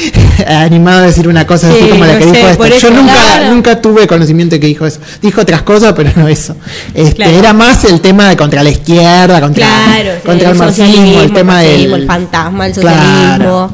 [0.48, 2.78] animado a decir una cosa así Sí, como la que sé, dijo por esta.
[2.80, 3.54] Yo eso, nunca, claro.
[3.54, 4.98] nunca tuve conocimiento de que dijo eso.
[5.22, 6.56] Dijo otras cosas, pero no eso.
[6.94, 7.32] Este, Claro.
[7.38, 11.32] Era más el tema de contra la izquierda, contra, Claro, sí, contra el marxismo, el
[11.32, 12.98] tema del el fantasma, el Claro.
[12.98, 13.72] socialismo.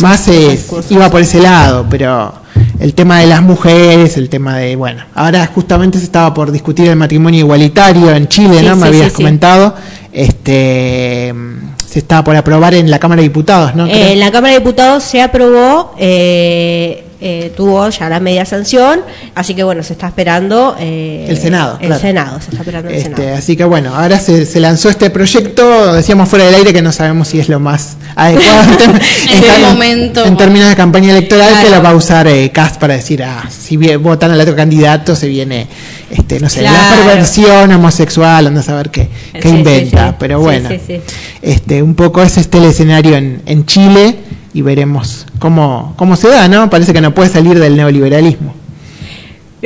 [0.00, 2.32] Más es- iba por ese lado, pero
[2.80, 6.88] el tema de las mujeres, el tema de, bueno, ahora justamente se estaba por discutir
[6.88, 8.76] el matrimonio igualitario en Chile, Sí, ¿no?
[8.76, 9.74] Me habías sí, comentado.
[10.12, 11.34] Este
[11.88, 13.86] se estaba por aprobar en la Cámara de Diputados, ¿no?
[13.86, 19.00] Eh, en la Cámara de Diputados se aprobó, eh, eh, tuvo ya la media sanción,
[19.34, 20.76] así que bueno, se está esperando.
[20.78, 22.02] eh, El Senado, El claro.
[22.02, 23.36] Senado, se está esperando el Este, Senado.
[23.38, 26.92] así que bueno, ahora se, se lanzó este proyecto, decíamos fuera del aire que no
[26.92, 28.62] sabemos si es lo más adecuado
[29.32, 30.22] en, momento.
[30.24, 33.48] en términos de campaña electoral, que lo va a usar eh, Cast para decir, ah,
[33.50, 35.66] si bien votan al otro candidato, se viene,
[36.10, 37.04] este, no sé, la Claro.
[37.06, 40.16] perversión homosexual, anda a saber qué, qué Sí, inventa, sí.
[40.18, 40.68] pero bueno,
[41.42, 44.16] este, un poco es este el escenario en, en Chile
[44.54, 46.70] y veremos cómo, cómo se da, ¿no?
[46.70, 48.54] Parece que no puede salir del neoliberalismo.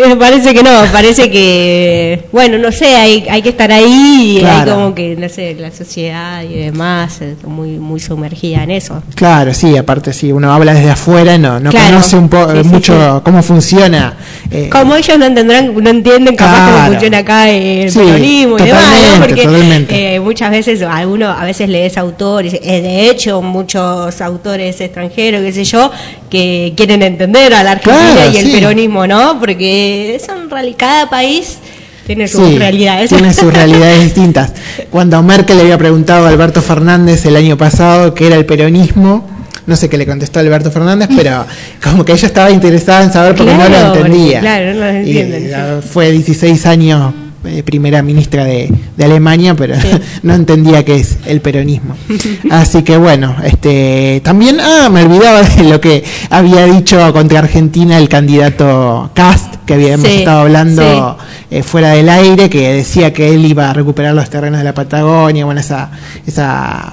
[0.06, 4.36] Me parece que no, parece que, bueno, no sé, hay, hay que estar ahí y
[4.36, 4.74] hay Claro.
[4.74, 9.02] como que, no sé, la sociedad y demás, eh, muy muy sumergida en eso.
[9.16, 11.88] Claro, sí, aparte sí, uno habla desde afuera no, no Claro.
[11.94, 13.20] conoce un Sí, sí, mucho sí.
[13.24, 14.14] cómo funciona.
[14.52, 16.72] eh, Como ellos no entenderán, no entienden capaz Claro.
[16.76, 18.84] cómo funciona acá el peronismo y demás,
[19.18, 19.26] ¿no?
[19.26, 25.42] Porque eh, muchas veces alguno a veces lees autores, eh, de hecho muchos autores extranjeros,
[25.42, 25.90] qué sé yo,
[26.30, 28.52] que quieren entender a la Argentina Claro, y el sí.
[28.52, 29.38] peronismo, ¿no?
[29.40, 31.58] Porque son cada país
[32.06, 33.10] tiene sus sí, realidades.
[33.10, 34.52] Tiene sus realidades distintas.
[34.90, 39.28] Cuando Merkel le había preguntado a Alberto Fernández el año pasado qué era el peronismo,
[39.66, 41.44] no sé qué le contestó Alberto Fernández, pero
[41.84, 44.40] como que ella estaba interesada en saber porque no Claro, lo entendía.
[44.40, 47.12] claro, no lo Y, entienden, Fue 16 años
[47.44, 49.74] eh, primera ministra de, de Alemania, pero
[50.22, 51.94] no entendía qué es el peronismo.
[52.50, 57.98] Así que bueno, este también, ah, me olvidaba de lo que había dicho contra Argentina
[57.98, 61.16] el candidato Cast, que habíamos Sí, estado hablando
[61.50, 64.74] eh, fuera del aire, que decía que él iba a recuperar los terrenos de la
[64.74, 65.90] Patagonia, bueno, esa,
[66.26, 66.92] esa,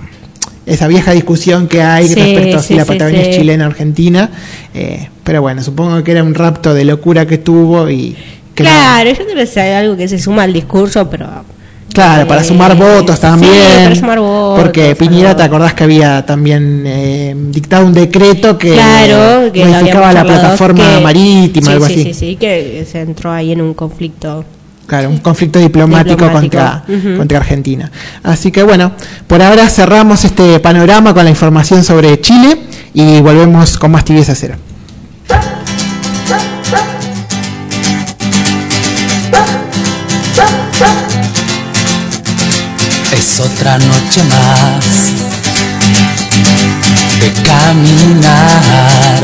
[0.66, 3.30] esa vieja discusión que hay Sí, respecto a si sí, la Patagonia sí.
[3.30, 4.30] es chilena o argentina,
[4.74, 8.16] eh, pero bueno, supongo que era un rapto de locura que tuvo y
[8.56, 11.28] que no- Claro, yo creo que es algo que se suma al discurso, pero...
[11.94, 13.54] Claro, para eh, sumar votos sí, también.
[13.84, 15.34] para sumar votos, Porque Piñera.
[15.38, 20.96] ¿te acordás que había también eh, dictado un decreto que Claro, que modificaba la plataforma
[20.98, 22.04] que- marítima, sí, algo sí, así?
[22.04, 24.44] Sí, sí, que se entró ahí en un conflicto.
[24.88, 27.90] Claro, un conflicto diplomático, Diplomático, Contra, contra Argentina.
[28.24, 28.92] Así que bueno,
[29.26, 32.58] por ahora cerramos este panorama con la información sobre Chile
[32.94, 34.56] y volvemos con más tibieza cero.
[43.14, 44.86] Es otra noche más
[47.22, 49.24] de caminar.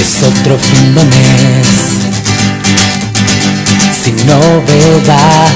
[0.00, 1.68] Es otro fin de mes
[4.02, 5.50] sin novedad.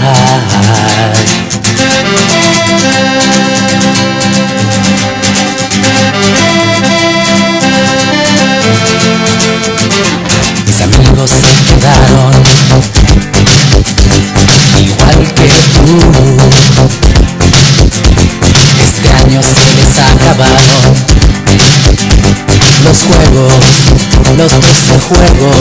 [10.66, 13.37] Mis amigos se quedaron
[15.10, 15.86] igual que tú.
[18.82, 20.94] Este año se les acabaron
[22.84, 23.64] los juegos,
[24.36, 25.56] los 12 juegos.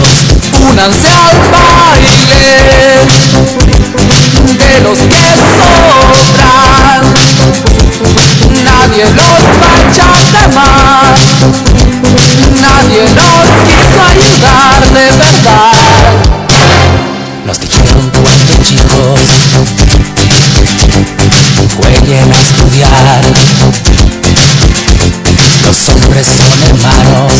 [0.69, 2.45] únanse al baile
[4.57, 7.03] de los que sobran.
[8.63, 11.19] Nadie los va a echar de más,
[12.61, 15.73] nadie nos quiso ayudar de verdad.
[17.45, 19.19] Nos dijeron cuando chicos
[21.77, 23.21] jueguen a estudiar.
[25.65, 27.33] Los hombres son hermanos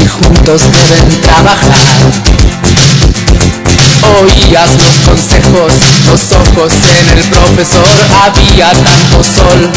[0.00, 2.33] y juntos deben trabajar.
[4.20, 5.72] Oías los consejos,
[6.06, 7.88] los ojos en el profesor,
[8.22, 9.72] había tanto sol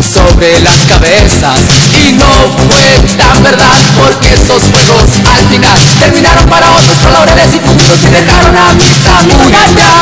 [0.00, 1.60] sobre las cabezas.
[2.08, 2.24] Y no
[2.56, 7.98] fue tan verdad porque esos juegos al final terminaron para otros con laureles y puntos
[8.02, 9.92] y dejaron a mis amigas baile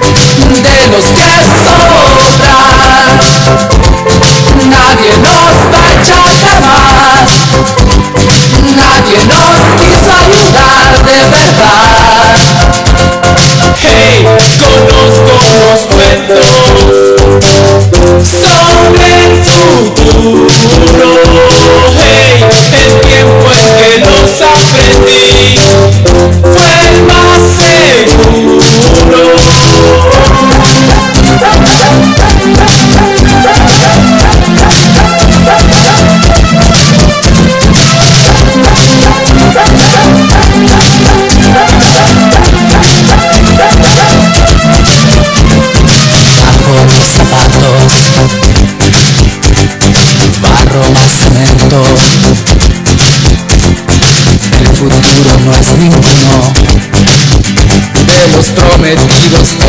[0.00, 1.32] de los que
[1.64, 3.12] sobran.
[4.70, 7.28] Nadie nos va a echar jamás,
[8.80, 12.36] nadie nos quiso ayudar de verdad.
[13.82, 14.18] Hey,
[14.58, 16.46] conozco unos cuentos
[18.42, 20.48] sobre el futuro.
[22.00, 22.36] Hey,
[22.72, 25.34] el tiempo en que los aprendí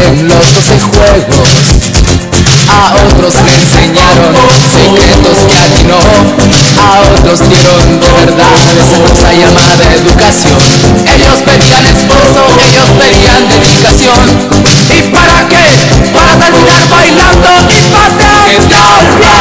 [0.08, 1.50] en los doce juegos.
[2.68, 4.36] A otros le enseñaron
[4.74, 6.00] secretos que no,
[6.82, 10.58] a otros dieron de verdad esa cosa llamada educación.
[11.06, 14.22] Ellos pedían esfuerzo, ellos pedían dedicación.
[14.90, 15.66] ¿Y para qué?
[16.14, 19.35] Para terminar bailando y pateando.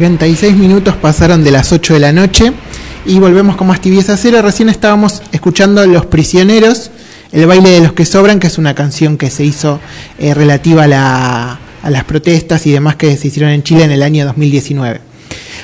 [0.00, 2.52] 36 minutos pasaron de las 8 de la noche
[3.06, 4.42] y volvemos con más tibieza cero.
[4.42, 6.90] Recién estábamos escuchando Los Prisioneros,
[7.32, 9.80] el baile de los que sobran, que es una canción que se hizo
[10.18, 13.90] eh, relativa a, la- a las protestas y demás que se hicieron en Chile en
[13.90, 15.00] el año 2019.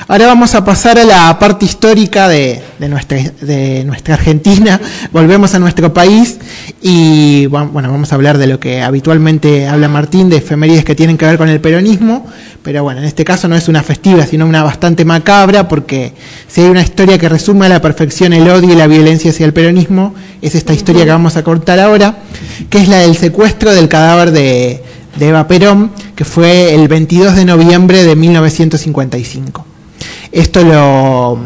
[0.08, 4.80] Ahora vamos a pasar a la parte histórica de, de nuestra, de nuestra Argentina.
[5.12, 6.38] Volvemos a nuestro país
[6.80, 10.94] y bu- bueno, vamos a hablar de lo que habitualmente habla Martín, de efemérides que
[10.94, 12.26] tienen que ver con el peronismo.
[12.62, 16.12] Pero bueno, en este caso no es una festiva, sino una bastante macabra, porque
[16.48, 19.46] si hay una historia que resume a la perfección el odio y la violencia hacia
[19.46, 22.18] el peronismo, es esta historia que vamos a cortar ahora,
[22.70, 24.82] que es la del secuestro del cadáver de,
[25.16, 29.64] de Eva Perón, que fue el 22 de noviembre de 1955.
[30.32, 31.38] Esto lo,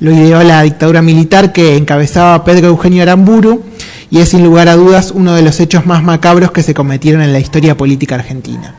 [0.00, 3.64] lo ideó la dictadura militar que encabezaba Pedro Eugenio Aramburu
[4.10, 7.22] y es sin lugar a dudas uno de los hechos más macabros que se cometieron
[7.22, 8.74] en la historia política argentina.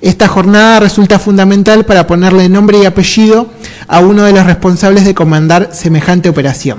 [0.00, 3.48] Esta jornada resulta fundamental para ponerle nombre y apellido
[3.88, 6.78] a uno de los responsables de comandar semejante operación.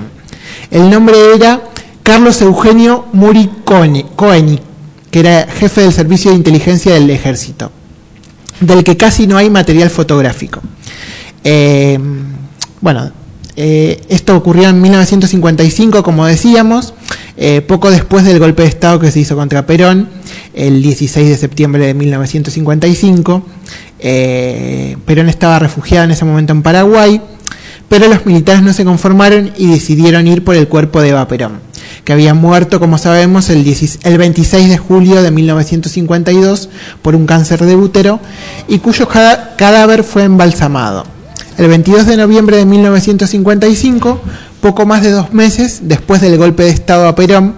[0.70, 1.62] El nombre era
[2.02, 3.50] Carlos Eugenio Muri
[5.10, 7.70] que era jefe del Servicio de Inteligencia del Ejército,
[8.60, 10.60] del que casi no hay material fotográfico.
[11.44, 11.98] Eh,
[12.80, 13.10] bueno,
[13.56, 16.94] eh, esto ocurrió en 1955, como decíamos,
[17.36, 20.08] eh, poco después del golpe de Estado que se hizo contra Perón,
[20.54, 23.42] el 16 de septiembre de 1955.
[23.98, 27.20] Perón estaba refugiado en ese momento en Paraguay,
[27.88, 31.67] pero los militares no se conformaron y decidieron ir por el cuerpo de Eva Perón
[32.04, 36.68] que había muerto, como sabemos, el, 26 de julio de 1952
[37.02, 38.20] por un cáncer de útero
[38.68, 41.04] y cuyo cadáver fue embalsamado.
[41.56, 44.20] El 22 de noviembre de 1955,
[44.60, 47.54] poco más de dos meses después del golpe de Estado a Perón,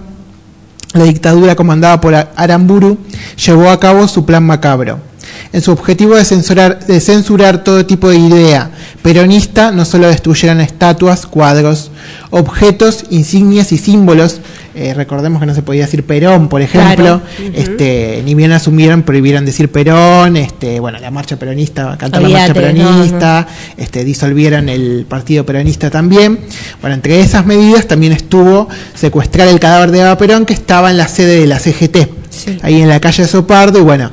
[0.93, 2.97] la dictadura comandada por Aramburu
[3.45, 5.10] llevó a cabo su plan macabro
[5.53, 10.61] en su objetivo de censurar, de censurar todo tipo de idea peronista, no solo destruyeron
[10.61, 11.91] estatuas, cuadros,
[12.29, 14.41] objetos, insignias y símbolos.
[14.73, 17.21] Eh, recordemos que no se podía decir Perón, por ejemplo.
[17.53, 20.37] este, ni bien asumieron, prohibieron decir Perón.
[20.37, 23.47] Este, bueno, la marcha peronista, cantar la marcha peronista.
[23.77, 26.39] Este, disolvieron el partido peronista también.
[26.79, 30.97] Bueno, entre esas medidas también estuvo secuestrar el cadáver de Eva Perón, que estaba en
[30.97, 31.97] la sede de la CGT,
[32.61, 33.79] ahí en la calle Sopardo.
[33.79, 34.11] Y bueno,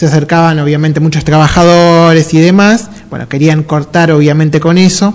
[0.00, 5.12] se acercaban obviamente muchos trabajadores y demás, bueno, querían cortar obviamente con eso,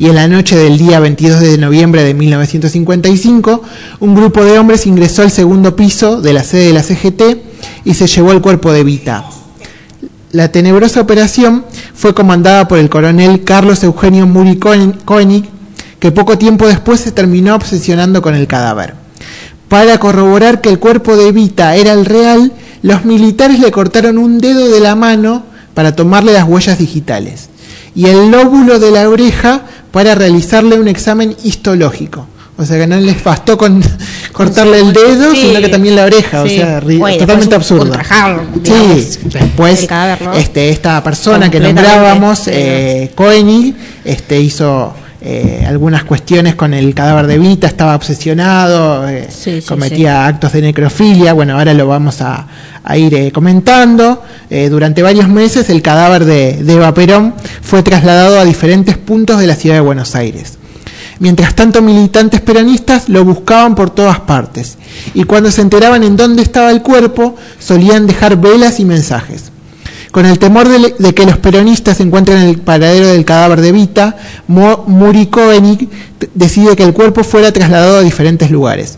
[0.00, 3.62] y en la noche del día 22 de noviembre de 1955,
[4.00, 7.22] un grupo de hombres ingresó al segundo piso de la sede de la CGT
[7.84, 9.24] y se llevó el cuerpo de Vita.
[10.32, 11.64] La tenebrosa operación
[11.94, 15.48] fue comandada por el coronel Carlos Eugenio Muri Koenig,
[16.00, 18.94] que poco tiempo después se terminó obsesionando con el cadáver.
[19.68, 22.52] Para corroborar que el cuerpo de Vita era el real,
[22.84, 27.48] los militares le cortaron un dedo de la mano para tomarle las huellas digitales
[27.94, 32.26] y el lóbulo de la oreja para realizarle un examen histológico.
[32.58, 33.82] O sea que no les bastó con
[34.32, 36.42] cortarle el dedo, sino que también la oreja.
[36.42, 37.94] O sea, totalmente absurdo.
[38.62, 39.88] Sí, después
[40.36, 43.74] este, esta persona que nombrábamos, eh, Koenig,
[44.04, 44.92] este, hizo
[45.26, 49.26] eh, algunas cuestiones con el cadáver de Vita, estaba obsesionado, eh,
[49.66, 52.46] cometía actos de necrofilia, bueno, ahora lo vamos a,
[52.96, 54.22] ir eh, comentando.
[54.70, 59.56] durante varios meses el cadáver de, Eva Perón fue trasladado a diferentes puntos de la
[59.56, 60.58] ciudad de Buenos Aires.
[61.20, 64.76] Mientras tanto, militantes peronistas lo buscaban por todas partes
[65.14, 69.52] y cuando se enteraban en dónde estaba el cuerpo, solían dejar velas y mensajes.
[70.14, 74.16] Con el temor de, que los peronistas encuentren el paradero del cadáver de Vita,
[74.46, 75.88] Muri Koenig
[76.34, 78.96] decide que el cuerpo fuera trasladado a diferentes lugares.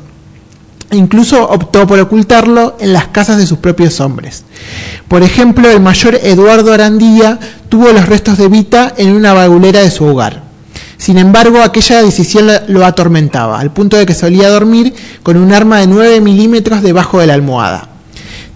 [0.93, 4.45] Incluso optó por ocultarlo en las casas de sus propios hombres.
[5.09, 9.91] Por ejemplo, el mayor Eduardo Arandía tuvo los restos de Vita en una bagulera de
[9.91, 10.43] su hogar.
[10.97, 15.81] Sin embargo, aquella decisión lo atormentaba, al punto de que solía dormir con un arma
[15.81, 17.89] de 9 milímetros debajo de la almohada.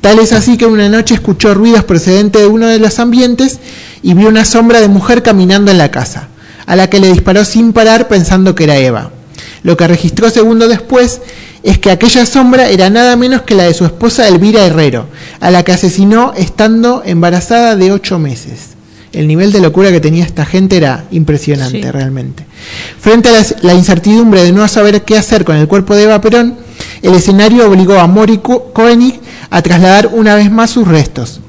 [0.01, 3.59] Tal es así que una noche escuchó ruidos procedentes de uno de los ambientes
[4.03, 6.29] y vio una sombra de mujer caminando en la casa,
[6.65, 9.11] a la que le disparó sin parar pensando que era Eva.
[9.63, 11.21] Lo que registró segundo después
[11.63, 15.07] es que aquella sombra era nada menos que la de su esposa Elvira Herrero,
[15.41, 18.71] a la que asesinó estando embarazada de ocho meses.
[19.13, 22.45] El nivel de locura que tenía esta gente era impresionante realmente.
[23.01, 26.57] Frente a la, incertidumbre de no saber qué hacer con el cuerpo de Eva Perón,
[27.03, 31.41] el escenario obligó a Mori Koenig a trasladar una vez más sus restos.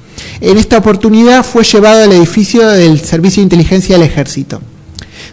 [0.41, 4.59] En esta oportunidad fue llevado al edificio del Servicio de Inteligencia del Ejército,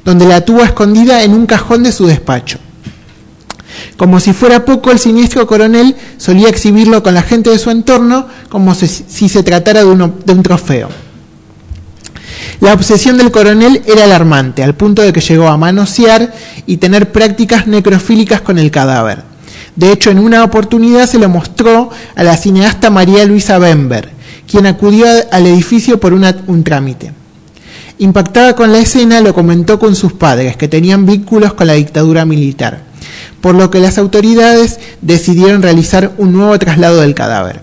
[0.05, 2.59] donde la tuvo escondida en un cajón de su despacho.
[3.97, 8.27] Como si fuera poco, el siniestro coronel solía exhibirlo con la gente de su entorno
[8.49, 10.89] como si, se tratara de, de un trofeo.
[12.61, 16.33] La obsesión del coronel era alarmante, al punto de que llegó a manosear
[16.67, 19.23] y tener prácticas necrofílicas con el cadáver.
[19.77, 24.11] De hecho, en una oportunidad se lo mostró a la cineasta María Luisa Bember,
[24.51, 27.13] quien acudió al edificio por un trámite.
[27.99, 32.25] Impactada con la escena, lo comentó con sus padres, que tenían vínculos con la dictadura
[32.25, 32.83] militar,
[33.41, 37.61] por lo que las autoridades decidieron realizar un nuevo traslado del cadáver.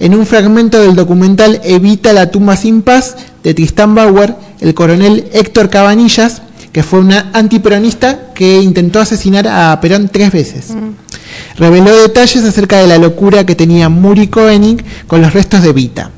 [0.00, 5.28] En un fragmento del documental Evita la tumba sin paz de Tristan Bauer, el coronel
[5.32, 10.70] Héctor Cabanillas, que fue una antiperonista que intentó asesinar a Perón tres veces.
[10.70, 11.08] Mm
[11.56, 16.10] reveló detalles acerca de la locura que tenía Muri Koenig con los restos de Vita.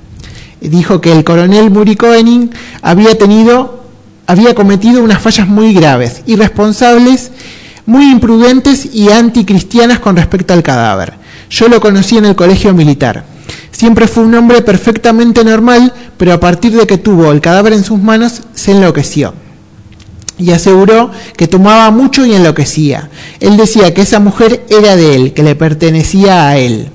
[0.60, 2.50] Dijo que el coronel Muri Koenig
[2.82, 3.80] había tenido
[4.26, 7.32] había cometido unas fallas muy graves, irresponsables,
[7.90, 11.14] muy imprudentes y anticristianas con respecto al cadáver.
[11.50, 13.24] Yo lo conocí en el colegio militar.
[13.72, 17.82] Siempre fue un hombre perfectamente normal, pero a partir de que tuvo el cadáver en
[17.82, 19.34] sus manos, se enloqueció.
[20.38, 23.10] Y aseguró que tomaba mucho y enloquecía.
[23.40, 26.90] Él decía que esa mujer era de él, que le pertenecía a él.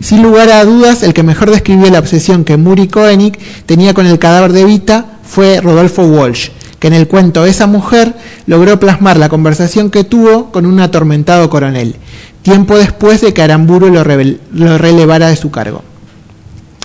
[0.00, 4.06] Sin lugar a dudas, el que mejor describió la obsesión que Muri Koenig tenía con
[4.06, 6.48] el cadáver de Vita fue Rodolfo Walsh,
[6.82, 8.12] que en el cuento Esa mujer
[8.46, 11.94] logró plasmar la conversación que tuvo con un atormentado coronel,
[12.42, 15.84] tiempo después de que Aramburu lo, relevara de su cargo.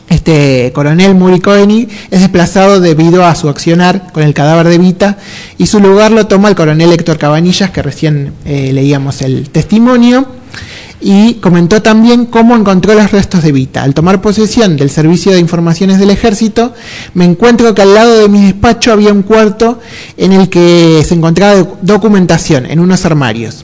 [0.08, 5.18] Este coronel Muri Koenig es desplazado debido a su accionar con el cadáver de Vita
[5.58, 10.28] y su lugar lo toma el coronel Héctor Cabanillas, que recién eh, leíamos el testimonio,
[11.00, 13.84] y comentó también cómo encontró los restos de Vita.
[13.84, 16.74] Al tomar posesión del Servicio de Informaciones del Ejército,
[17.14, 19.80] me encuentro que al lado de mi despacho había un cuarto
[20.18, 23.64] en el que se encontraba doc- documentación en unos armarios.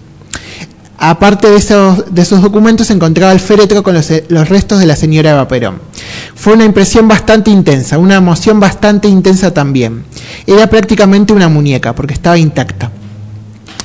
[1.06, 4.86] Aparte de esos, de esos documentos, se encontraba el féretro con los, los restos de
[4.86, 5.80] la señora Eva Perón.
[6.36, 10.06] Fue una impresión bastante intensa, una emoción bastante intensa también.
[10.48, 12.92] Era prácticamente una muñeca, porque estaba intacta.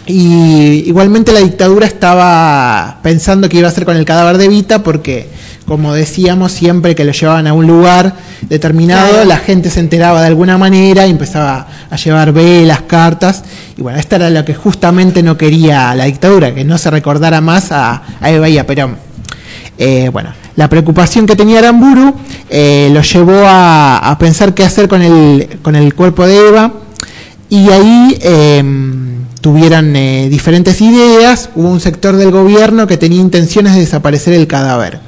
[0.08, 4.82] Y igualmente la dictadura estaba pensando qué iba a hacer con el cadáver de Vita,
[4.82, 5.28] porque,
[5.66, 8.14] como decíamos, siempre que lo llevaban a un lugar
[8.48, 9.24] determinado, Claro.
[9.28, 13.44] la gente se enteraba de alguna manera y empezaba a llevar velas, cartas.
[13.76, 17.40] Y bueno, esto era lo que justamente no quería la dictadura, que no se recordara
[17.42, 18.96] más a, a Eva y a Perón.
[19.76, 22.14] Eh, bueno, la preocupación que tenía Aramburu
[22.48, 26.72] eh, lo llevó a, a pensar qué hacer con el, con el cuerpo de Eva
[27.50, 28.62] y ahí eh,
[29.40, 31.50] tuvieron eh, diferentes ideas.
[31.54, 35.00] Hubo un sector del gobierno que tenía intenciones de desaparecer el cadáver.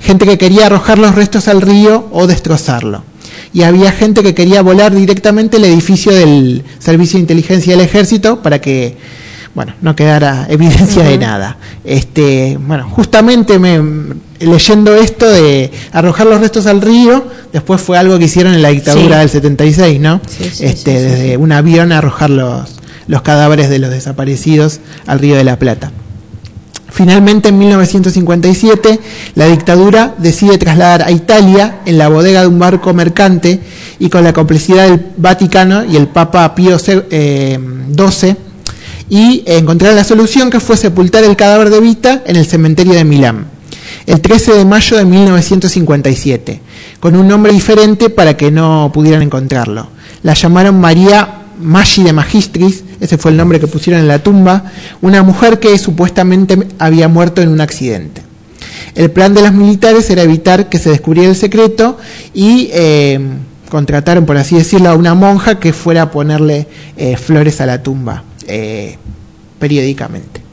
[0.00, 3.04] Gente que quería arrojar los restos al río o destrozarlo.
[3.52, 8.42] Y había gente que quería volar directamente el edificio del Servicio de Inteligencia del Ejército
[8.42, 8.96] para que
[9.56, 11.56] bueno, no quedara evidencia de nada.
[11.82, 13.80] Este, bueno, justamente me,
[14.38, 18.68] leyendo esto de arrojar los restos al río, después fue algo que hicieron en la
[18.68, 19.20] dictadura Sí.
[19.20, 20.20] del 76, ¿no?
[20.28, 22.76] Sí, sí, este, desde un avión arrojar los,
[23.08, 25.90] los cadáveres de los desaparecidos al río de la Plata.
[26.90, 29.00] Finalmente, en 1957,
[29.36, 33.58] la dictadura decide trasladar a Italia en la bodega de un barco mercante
[33.98, 36.76] y con la complicidad del Vaticano y el Papa Pío
[37.10, 37.58] eh,
[37.96, 38.36] XII,
[39.08, 43.04] y encontrar la solución que fue sepultar el cadáver de Vita en el cementerio de
[43.04, 43.46] Milán,
[44.06, 46.60] el 13 de mayo de 1957,
[47.00, 49.88] con un nombre diferente para que no pudieran encontrarlo.
[50.22, 54.64] La llamaron María Maggi de Magistris, ese fue el nombre que pusieron en la tumba,
[55.00, 58.22] una mujer que supuestamente había muerto en un accidente.
[58.94, 61.98] El plan de los militares era evitar que se descubriera el secreto
[62.32, 63.20] y eh,
[63.68, 67.82] contrataron, por así decirlo, a una monja que fuera a ponerle eh, flores a la
[67.82, 68.96] tumba eh,
[69.58, 70.46] periódicamente.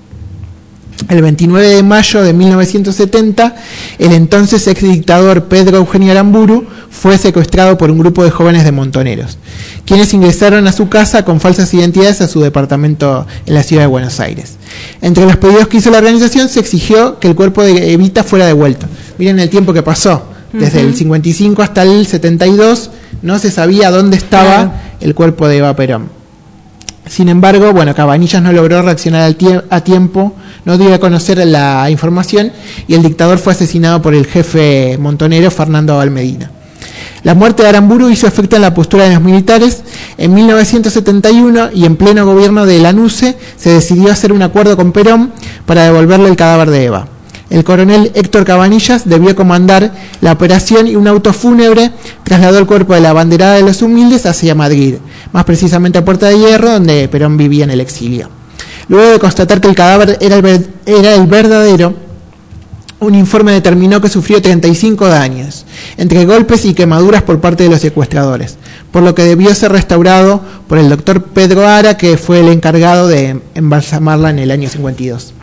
[1.10, 3.56] El 29 de mayo de 1970,
[4.00, 8.72] el entonces ex dictador Pedro Eugenio Aramburu fue secuestrado por un grupo de jóvenes de
[8.72, 9.38] montoneros,
[9.86, 13.88] quienes ingresaron a su casa con falsas identidades a su departamento en la ciudad de
[13.88, 14.56] Buenos Aires.
[15.02, 18.46] Entre los pedidos que hizo la organización se exigió que el cuerpo de Evita fuera
[18.46, 18.86] devuelto.
[19.18, 20.24] Miren el tiempo que pasó,
[20.54, 22.92] desde el 55 hasta el 72,
[23.24, 26.23] no se sabía dónde estaba el cuerpo de Eva Perón.
[27.06, 29.36] Sin embargo, bueno, Cabanillas no logró reaccionar
[29.70, 30.34] a tiempo,
[30.66, 32.52] no dio a conocer la información
[32.88, 36.50] y el dictador fue asesinado por el jefe montonero Fernando Valmedina.
[37.24, 39.82] La muerte de Aramburu hizo efecto en la postura de los militares.
[40.18, 45.32] En 1971 y en pleno gobierno de Lanusse se decidió hacer un acuerdo con Perón
[45.66, 47.13] para devolverle el cadáver de Eva.
[47.54, 51.92] El coronel Héctor Cabanillas debió comandar la operación y un auto fúnebre
[52.24, 54.96] trasladó el cuerpo de la banderada de los humildes hacia Madrid,
[55.34, 58.28] más precisamente a Puerta de Hierro, donde Perón vivía en el exilio.
[58.88, 61.94] Luego de constatar que el cadáver era el, era el verdadero,
[63.00, 67.82] un informe determinó que sufrió 35 daños, entre golpes y quemaduras por parte de los
[67.82, 68.58] secuestradores,
[68.92, 73.08] por lo que debió ser restaurado por el doctor Pedro Ara, que fue el encargado
[73.08, 75.36] de embalsamarla en el año 52.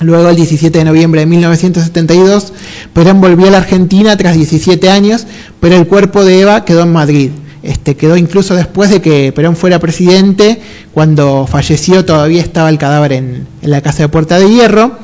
[0.00, 2.52] Luego, el 17 de noviembre de 1972,
[2.92, 5.26] Perón volvió a la Argentina tras 17 años,
[5.60, 7.30] pero el cuerpo de Eva quedó en Madrid.
[7.62, 10.60] Este, quedó incluso después de que Perón fuera presidente,
[10.94, 14.98] cuando falleció todavía estaba el cadáver en, la casa de Puerta de Hierro,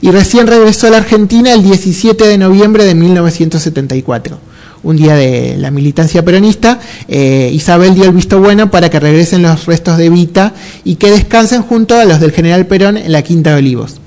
[0.00, 4.50] y recién regresó a la Argentina el 17 de noviembre de 1974
[4.82, 9.42] un día de la militancia peronista, eh, Isabel dio el visto bueno para que regresen
[9.42, 10.54] los restos de Vita
[10.84, 14.00] y que descansen junto a los del general Perón en la Quinta de Olivos.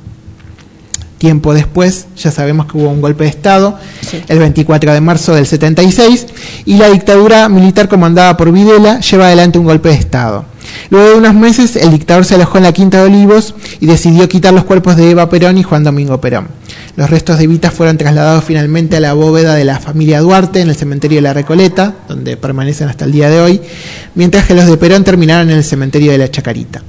[1.23, 3.79] Tiempo después, ya sabemos que hubo un golpe de Estado,
[4.27, 6.25] el 24 de marzo del 76,
[6.65, 10.43] y la dictadura militar comandada por Videla lleva adelante un golpe de Estado.
[10.89, 14.27] Luego de unos meses, el dictador se alojó en la Quinta de Olivos y decidió
[14.27, 16.49] quitar los cuerpos de Eva Perón y Juan Domingo Perón.
[16.97, 20.67] Los restos de Evita fueron trasladados finalmente a la bóveda de la familia Duarte en
[20.67, 23.61] el cementerio de la Recoleta, donde permanecen hasta el día de hoy,
[24.15, 26.83] mientras que los de Perón terminaron en el cementerio de la Chacarita.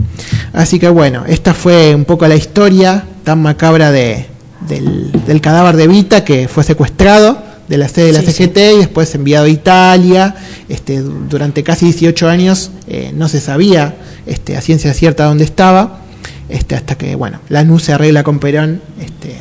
[0.53, 4.27] Así que bueno, esta fue un poco la historia tan macabra de,
[4.68, 8.57] del, del cadáver de Evita que fue secuestrado de la sede de la Sí, CGT
[8.75, 10.35] y después enviado a Italia.
[10.68, 13.97] Este, du- durante casi 18 años eh, no se sabía
[14.27, 16.01] este, a ciencia cierta dónde estaba,
[16.49, 19.35] este, hasta que bueno, la NU se arregla con Perón, este,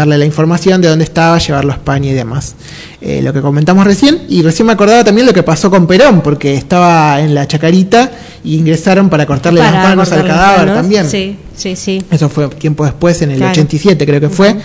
[0.00, 2.54] darle la información de dónde estaba, llevarlo a España y demás.
[3.00, 6.20] Eh, lo que comentamos recién, y recién me acordaba también lo que pasó con Perón,
[6.22, 8.10] porque estaba en la chacarita
[8.44, 10.76] y ingresaron para cortarle las manos al cadáver manos.
[10.76, 11.08] también.
[11.10, 12.02] Sí, sí, sí.
[12.10, 13.52] Eso fue tiempo después, en el Claro.
[13.52, 14.56] 87 creo que fue,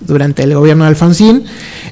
[0.00, 1.44] durante el gobierno de Alfonsín.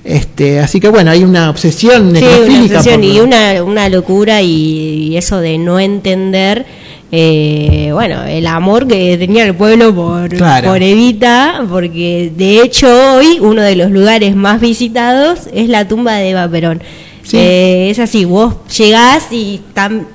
[0.04, 2.78] Este, así que bueno, hay una obsesión Sí, una necrofílica.
[2.78, 6.64] obsesión por- y una, una locura y, y eso de no entender,
[7.12, 10.70] eh, bueno, el amor que tenía el pueblo por, Claro.
[10.70, 16.14] por Evita, porque de hecho hoy uno de los lugares más visitados es la tumba
[16.14, 16.82] de Eva Perón.
[17.22, 17.36] Sí.
[17.38, 20.08] Eh, es así, vos llegás y están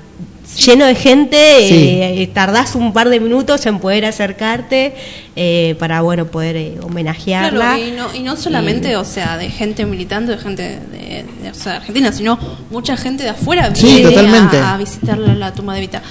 [0.58, 1.38] lleno de gente,
[1.68, 1.74] Sí.
[2.02, 4.94] eh, tardás un par de minutos en poder acercarte
[5.38, 7.76] eh, para, bueno, poder eh, homenajearla.
[7.78, 11.50] Claro, y no, y no solamente, o sea, de gente militante, de gente de, de-
[11.52, 12.38] o sea, de Argentina, sino
[12.70, 16.02] mucha gente de afuera Sí, viene a, a visitar la, la tumba de Evita.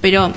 [0.00, 0.32] Pero,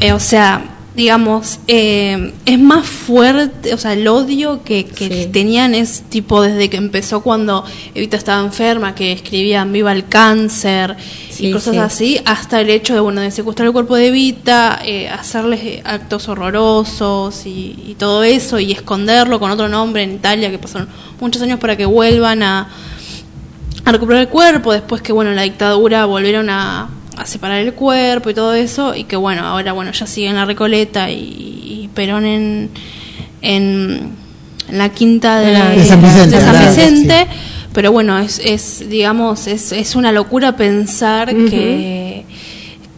[0.00, 0.64] eh, o sea,
[0.94, 5.30] digamos, eh, es más fuerte, o sea, el odio que, que Sí.
[5.32, 7.64] tenían es tipo desde que empezó cuando
[7.94, 10.96] Evita estaba enferma, que escribían viva el cáncer
[11.30, 11.78] Sí, y cosas sí.
[11.80, 15.82] así, hasta el hecho de, bueno, de secuestrar el cuerpo de Evita, eh, hacerles eh,
[15.82, 20.88] actos horrorosos y, y todo eso, y esconderlo con otro nombre en Italia, que pasaron
[21.20, 22.68] muchos años para que vuelvan a,
[23.86, 28.30] a recuperar el cuerpo, después que, bueno, la dictadura volvieron a, a separar el cuerpo
[28.30, 31.16] y todo eso, y que, bueno, ahora, bueno, ya siguen la Recoleta y,
[31.84, 32.70] y Perón en,
[33.42, 34.10] en,
[34.68, 37.28] en la quinta de, De San Vicente, de San
[37.72, 42.24] pero bueno, es, es digamos, es, es una locura pensar que,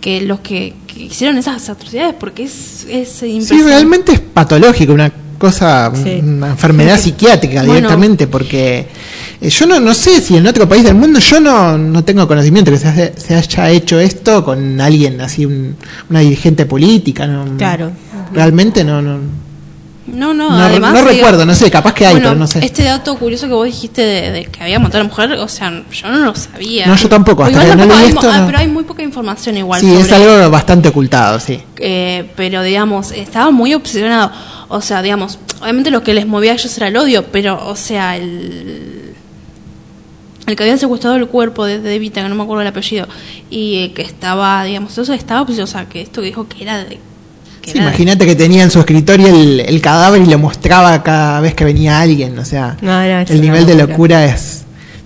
[0.01, 3.71] que los que, que hicieron esas atrocidades, porque es, es Sí, impresionante.
[3.71, 6.21] realmente es patológico, una cosa, Sí.
[6.23, 7.75] una enfermedad psiquiátrica Bueno.
[7.75, 8.87] directamente, porque
[9.49, 12.71] yo no, no sé si en otro país del mundo, yo no, no tengo conocimiento
[12.71, 15.77] que se, hace- se haya hecho esto con alguien así, un-
[16.11, 17.27] una dirigente política.
[17.27, 17.93] No, Claro.
[18.33, 19.19] Realmente no, no,
[20.07, 20.93] No, no, no, además.
[20.93, 22.65] no digo, recuerdo, no sé, capaz que hay, bueno, pero no sé.
[22.65, 25.49] Este dato curioso que vos dijiste de, de que había matado a la mujer, o
[25.49, 26.87] sea, yo no lo sabía.
[26.87, 28.47] No, yo tampoco, hasta que no tampoco leí hay, esto, ah, no.
[28.47, 31.61] pero hay muy poca información igual sí, sobre es algo bastante ocultado, sí.
[31.77, 34.31] Eh, pero digamos, estaba muy obsesionado.
[34.69, 37.77] O sea, digamos, obviamente lo que les movía a ellos era el odio, pero, o
[37.77, 39.04] sea, el,
[40.47, 43.09] el que habían secuestrado el cuerpo de, de Evita, que no me acuerdo el apellido,
[43.51, 46.63] y eh, que estaba, digamos, eso estaba obsesionado, o sea, que esto que dijo que
[46.63, 46.99] era de.
[47.63, 51.41] Que Sí, imagínate que tenía en su escritorio el, el cadáver y lo mostraba cada
[51.41, 53.87] vez que venía alguien, o sea, No, el nivel de locura.
[53.87, 54.65] locura es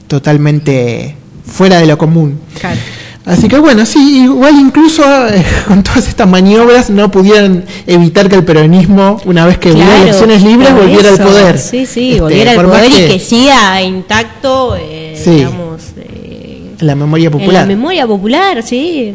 [0.08, 1.14] totalmente
[1.46, 2.40] fuera de lo común.
[2.58, 2.80] Claro.
[3.28, 8.36] Así que bueno, sí, igual incluso eh, con todas estas maniobras no pudieron evitar que
[8.36, 11.58] el peronismo, una vez que hubo Claro, elecciones libres, volviera al poder.
[11.58, 15.30] Sí, sí, Este, volviera al poder y que siga intacto, eh, Sí.
[15.32, 17.66] digamos, eh, la memoria en la popular.
[17.66, 19.12] memoria popular, sí.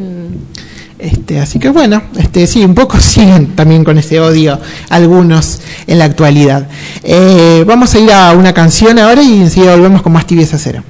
[0.99, 4.59] Este, así que bueno, este, sí, un poco siguen también con ese odio
[4.89, 6.68] algunos en la actualidad.
[7.01, 10.84] Eh, vamos a ir a una canción ahora y enseguida volvemos con más tibieza cero.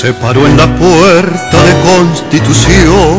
[0.00, 3.18] Se paró en la puerta de Constitución,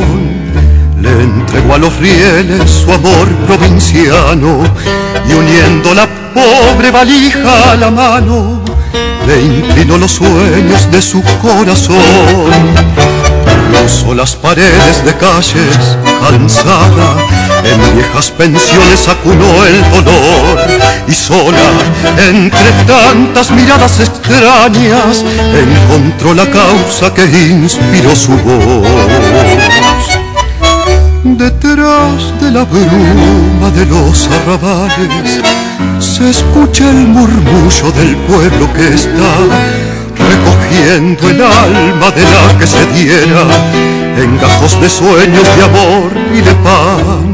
[0.99, 4.63] le entregó a los rieles su amor provinciano
[5.29, 8.63] y uniendo la pobre valija a la mano,
[9.27, 12.49] le inclinó los sueños de su corazón.
[13.69, 15.77] Cruzó las paredes de calles
[16.19, 17.15] cansada,
[17.63, 20.59] en viejas pensiones acunó el dolor
[21.07, 21.69] y sola,
[22.17, 28.87] entre tantas miradas extrañas, encontró la causa que inspiró su voz.
[31.23, 35.41] Detrás de la bruma de los arrabales
[35.99, 39.81] se escucha el murmullo del pueblo que está
[40.17, 43.45] recogiendo el alma de la que se diera
[44.17, 47.30] en gajos de sueños de amor y de pan.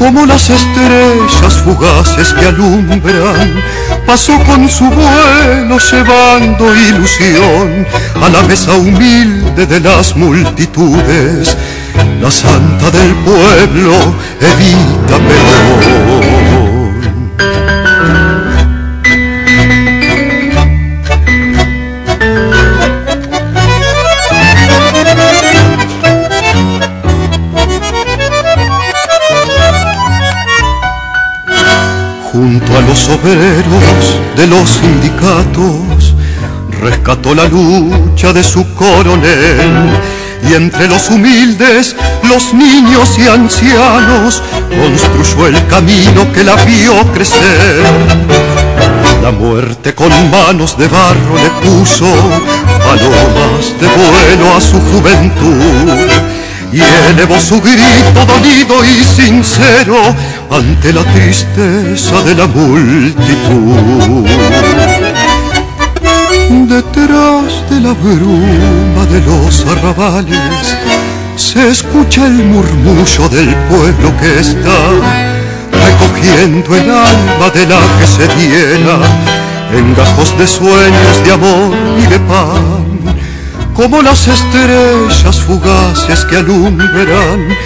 [0.00, 3.62] Como las estrellas fugaces que alumbran,
[4.06, 7.86] pasó con su vuelo llevando ilusión
[8.22, 11.54] a la mesa humilde de las multitudes
[12.18, 13.92] la santa del pueblo,
[14.40, 16.39] Evita Perón.
[33.14, 36.14] Obreros de los sindicatos,
[36.80, 39.90] rescató la lucha de su coronel
[40.48, 41.96] y entre los humildes,
[42.28, 47.84] los niños y ancianos, construyó el camino que la vio crecer.
[49.22, 52.06] La muerte con manos de barro le puso
[52.86, 56.30] palomas de vuelo a su juventud
[56.72, 56.80] y
[57.10, 59.96] elevó su grito dolido y sincero
[60.50, 64.26] ante la tristeza de la multitud.
[66.68, 70.76] Detrás de la bruma de los arrabales
[71.36, 74.78] se escucha el murmullo del pueblo que está
[75.72, 78.98] recogiendo el alma de la que se diera
[79.72, 83.16] en gajos de sueños de amor y de pan,
[83.74, 87.56] como las estrellas fugaces que alumbran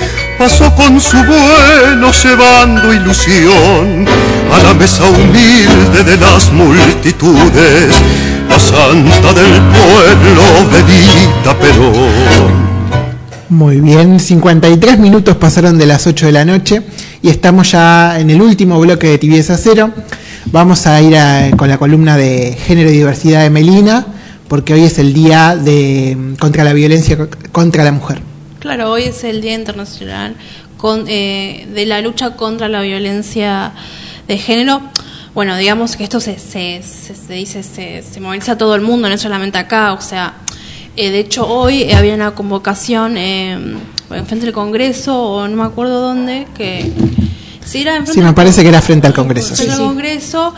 [0.45, 4.05] pasó con su vuelo llevando ilusión
[4.53, 7.95] a la mesa humilde de las multitudes,
[8.51, 12.75] la santa del pueblo, Benita Perón.
[13.49, 16.83] Muy bien, 53 minutos pasaron de las 8 de la noche
[17.23, 19.93] y estamos ya en el último bloque de Tibieza Cero.
[20.53, 24.05] Vamos a ir a- con la columna de género y diversidad de Melina,
[24.49, 28.21] porque hoy es el día de, contra la violencia co- contra la mujer.
[28.65, 30.37] Claro, hoy es el Día Internacional
[30.79, 33.73] con- eh, de la lucha contra la violencia
[34.27, 34.81] de género.
[35.35, 38.81] Bueno, digamos que esto se, se, se- se dice, se, se moviliza a todo el
[38.81, 39.93] mundo, no solamente acá.
[39.93, 40.37] O sea,
[40.97, 45.65] eh, de hecho hoy había una convocación eh, en frente del Congreso, o no me
[45.65, 46.91] acuerdo dónde, que...
[47.63, 49.55] Sí, era enfrente Sí, me parece que era frente al Congreso.
[49.57, 49.79] frente sí.
[49.83, 50.55] al Congreso.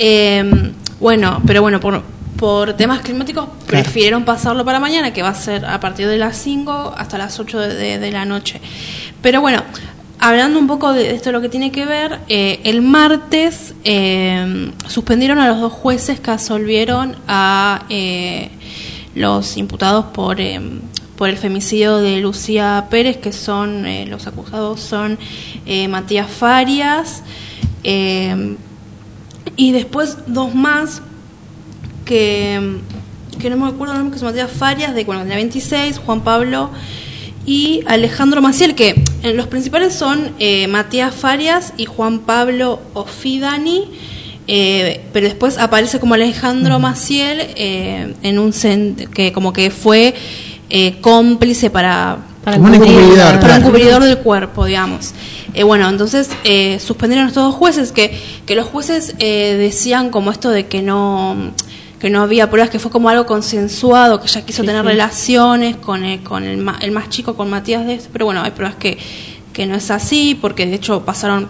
[0.00, 2.02] eh, bueno, pero bueno, por,
[2.38, 6.36] por temas climáticos prefirieron pasarlo para mañana, que va a ser a partir de las
[6.36, 8.60] 5 hasta las 8 de, de- de la noche.
[9.22, 9.62] Pero bueno,
[10.18, 15.38] hablando un poco de esto, lo que tiene que ver, eh, el martes eh, suspendieron
[15.38, 18.50] a los dos jueces que absolvieron a eh,
[19.14, 20.38] los imputados por...
[21.16, 25.16] por el femicidio de Lucía Pérez, que son los acusados son
[25.88, 27.22] Matías Farias,
[29.56, 31.02] y después dos más
[32.04, 32.78] que,
[33.38, 36.22] que no me acuerdo el nombre, que son Matías Farias, de bueno, tenía 26, Juan
[36.22, 36.70] Pablo
[37.46, 43.90] y Alejandro Maciel, que eh, los principales son eh, Matías Farias y Juan Pablo Ofidani,
[44.46, 48.52] eh, pero después aparece como Alejandro Maciel eh, en un
[49.14, 50.14] que como que fue
[51.00, 53.64] cómplice para Para un encubridor, para un claro.
[53.64, 55.14] cubridor del cuerpo, digamos.
[55.54, 60.10] Eh, bueno, entonces eh, suspendieron a estos dos jueces, que, que los jueces eh, decían
[60.10, 61.52] como esto de que no
[62.04, 64.88] que no había pruebas, que fue como algo consensuado, que ella quiso Sí, tener sí.
[64.88, 68.50] relaciones con el, con el, ma- el más chico, con Matías de pero bueno, hay
[68.50, 68.98] pruebas que,
[69.54, 71.48] que no es así, porque de hecho pasaron,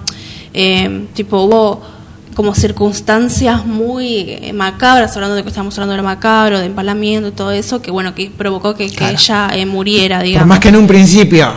[0.53, 1.83] eh, tipo, hubo
[2.37, 7.31] como circunstancias muy eh, macabras, hablando de que estamos hablando de lo macabro, de empalamiento
[7.31, 9.13] y todo eso, que bueno, que provocó que, que Claro.
[9.19, 10.47] ella eh, muriera, Por digamos.
[10.49, 11.49] más que en un principio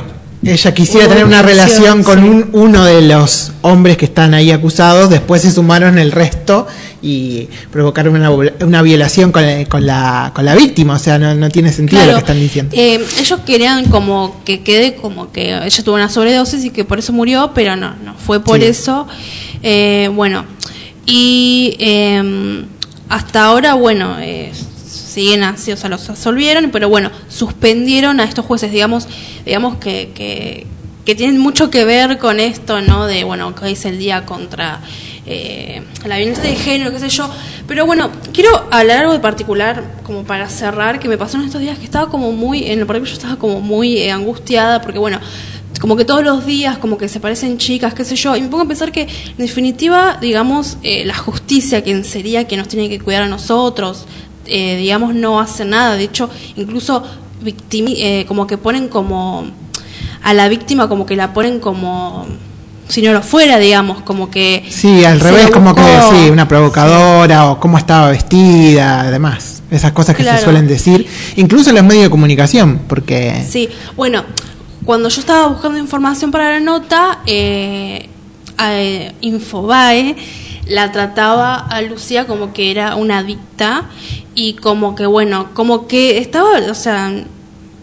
[0.47, 5.09] ella quisiera tener una relación, con un- uno de los hombres que están ahí acusados,
[5.09, 6.67] después se sumaron el resto
[7.01, 11.33] y provocaron una, una violación con, la- con la, con la víctima, o sea, no,
[11.35, 12.75] no tiene sentido lo que están diciendo.
[12.77, 16.99] Eh, ellos querían como que quede como que ella tuvo una sobredosis y que por
[16.99, 18.65] eso murió, pero no, no fue por Sí.
[18.65, 19.07] eso.
[19.63, 20.45] Eh, bueno,
[21.05, 22.63] y eh,
[23.09, 24.51] hasta ahora, bueno, eh,
[25.17, 29.07] siguen así, o sea, los absolvieron, pero bueno, suspendieron a estos jueces, digamos,
[29.43, 30.67] digamos que, que,
[31.05, 33.07] que tienen mucho que ver con esto, ¿no?
[33.07, 34.79] De, bueno, que es el día contra
[35.25, 37.27] eh, la violencia de género, qué sé yo.
[37.67, 41.61] Pero bueno, quiero hablar algo de particular, como para cerrar, que me pasó en estos
[41.61, 44.99] días, que estaba como muy, en lo particular yo estaba como muy eh, angustiada, porque
[44.99, 45.19] bueno,
[45.81, 48.49] como que todos los días como que se parecen chicas, qué sé yo, y me
[48.49, 52.87] pongo a pensar que en definitiva, digamos, eh, la justicia, quien sería quien nos tiene
[52.87, 54.05] que cuidar a nosotros,
[54.47, 57.03] eh, digamos, no hace nada, de hecho, incluso
[57.41, 59.45] victimi eh, como que ponen como
[60.23, 62.25] a la víctima como que la ponen como
[62.87, 67.51] si no lo fuera, digamos, como que Sí, al revés, como que sí, una provocadora
[67.51, 70.37] o cómo estaba vestida, además, esas cosas que Claro.
[70.37, 73.67] se suelen decir, incluso en los medios de comunicación, porque Sí,
[73.97, 74.23] bueno,
[74.85, 78.07] cuando yo estaba buscando información para la nota, eh,
[78.63, 80.15] eh, Infobae
[80.69, 83.85] la trataba a Lucía como que era una adicta
[84.35, 87.11] y como que, bueno, como que estaba, o sea,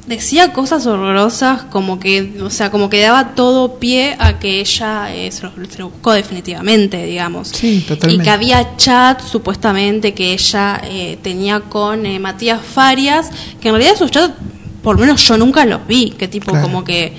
[0.06, 5.14] decía cosas horrorosas, como que, o sea, como que daba todo pie a que ella
[5.14, 7.48] eh, se, lo, se lo buscó definitivamente, digamos.
[7.48, 8.22] Sí, Y totalmente.
[8.24, 13.30] que había chat supuestamente que ella eh, tenía con eh, Matías Farias,
[13.60, 14.34] que en realidad esos chats,
[14.82, 16.66] por lo menos yo nunca los vi, que tipo Claro.
[16.66, 17.14] como que,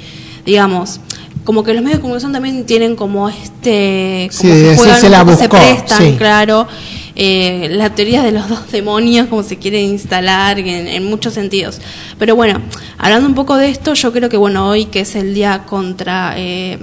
[0.45, 0.99] digamos,
[1.45, 4.99] como que los medios de comunicación también tienen como este, como Sí, que sí, juegan
[4.99, 6.15] se la poco, se buscó, prestan, sí.
[6.17, 6.67] claro,
[7.15, 11.79] eh, la teoría de los dos demonios, como se quiere instalar en, en muchos sentidos.
[12.19, 12.59] Pero bueno,
[12.97, 16.33] hablando un poco de esto, yo creo que bueno, hoy que es el día contra...
[16.37, 16.79] eh,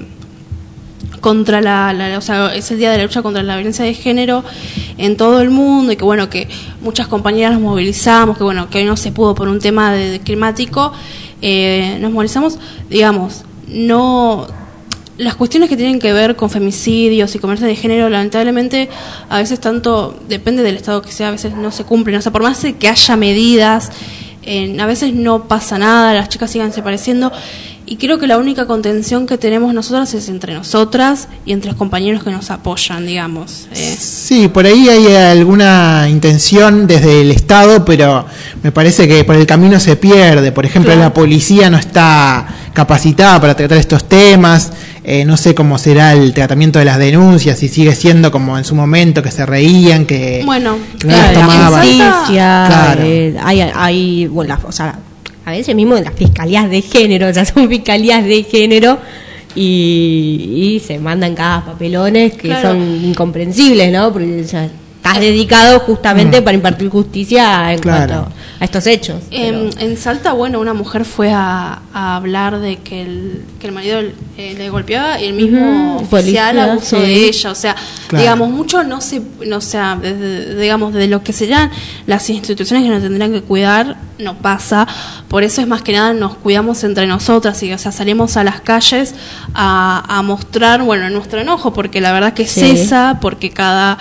[1.21, 3.95] contra la, la- o sea, es el día de la lucha contra la violencia de
[3.95, 4.43] género
[4.99, 6.49] en todo el mundo y que bueno que
[6.81, 10.11] muchas compañeras nos movilizamos que bueno que hoy no se pudo por un tema de,
[10.11, 10.93] de climático
[11.41, 12.59] eh, nos movilizamos
[12.91, 14.47] digamos no
[15.19, 18.89] las cuestiones que tienen que ver con femicidios y comercio de género lamentablemente
[19.29, 22.17] a veces tanto depende del estado que sea a veces no se cumplen.
[22.17, 23.91] O sea por más que haya medidas
[24.43, 27.33] eh, a veces no pasa nada las chicas sigan desapareciendo
[27.85, 31.77] y creo que la única contención que tenemos nosotras es entre nosotras y entre los
[31.77, 33.67] compañeros que nos apoyan, digamos.
[33.75, 38.25] Eh, Sí, por ahí hay alguna intención desde el Estado, pero
[38.63, 40.53] me parece que por el camino se pierde.
[40.53, 41.09] Por ejemplo, Claro.
[41.09, 44.73] la policía no está capacitada para tratar estos temas.
[45.05, 48.65] Eh, no sé cómo será el tratamiento de las denuncias, si sigue siendo como en
[48.65, 51.81] su momento, que se reían, que, bueno, que no las tomaban.
[51.83, 53.01] Justicia, Claro.
[53.05, 54.99] eh, hay, hay, bueno, la- o sea,
[55.45, 58.99] a veces mismo en las fiscalías de género, o sea, son fiscalías de género
[59.57, 62.71] y, y se mandan cada papelones que Claro.
[62.71, 64.13] son incomprensibles, ¿no?
[64.13, 64.65] Porque ya
[64.97, 67.83] estás dedicado justamente para impartir justicia en Mm.
[67.83, 68.07] Claro.
[68.15, 68.33] cuanto
[68.63, 69.17] a estos hechos.
[69.33, 73.67] En, pero- en Salta, bueno, una mujer fue a, a hablar de que el, que
[73.67, 73.99] el marido
[74.39, 77.03] eh, le golpeaba y el mismo Ujú, oficial policía, abusó sí.
[77.03, 77.51] de ella.
[77.51, 77.75] O sea,
[78.07, 78.23] Claro.
[78.23, 81.73] digamos, mucho no se, no, sea, desde- digamos, de lo que serían
[82.07, 84.87] las instituciones que nos tendrían que cuidar, no pasa.
[85.33, 88.45] Por eso es más que nada nos cuidamos entre nosotras y, o sea, salimos a
[88.45, 89.15] las calles
[89.55, 92.61] a, a mostrar, bueno, nuestro enojo, porque la verdad que Sí.
[92.61, 93.97] cesa, porque cada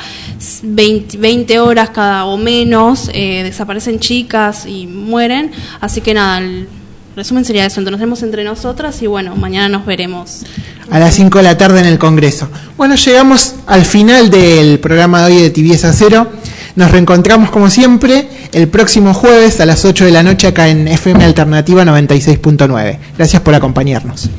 [0.61, 5.51] 20, 20 horas cada o menos eh, desaparecen chicas y mueren.
[5.79, 6.67] Así que nada, el
[7.15, 10.43] resumen sería eso, nos vemos entre nosotras y bueno, mañana nos veremos.
[10.89, 12.49] a las 5 de la tarde en el Congreso.
[12.75, 16.27] Bueno, llegamos al final del programa de hoy de Tibieza Cero.
[16.75, 20.87] Nos reencontramos como siempre el próximo jueves a las 8 de la noche acá en
[20.87, 22.97] FM Alternativa 96.9.
[23.17, 24.29] Gracias por acompañarnos.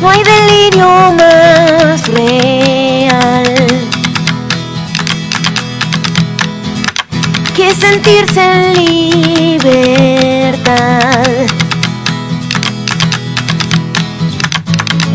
[0.00, 3.66] No hay delirio más real
[7.56, 8.74] que sentirse en
[9.54, 10.68] libertad.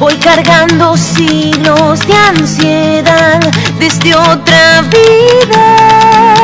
[0.03, 3.39] Voy cargando siglos de ansiedad
[3.79, 6.42] desde otra vida.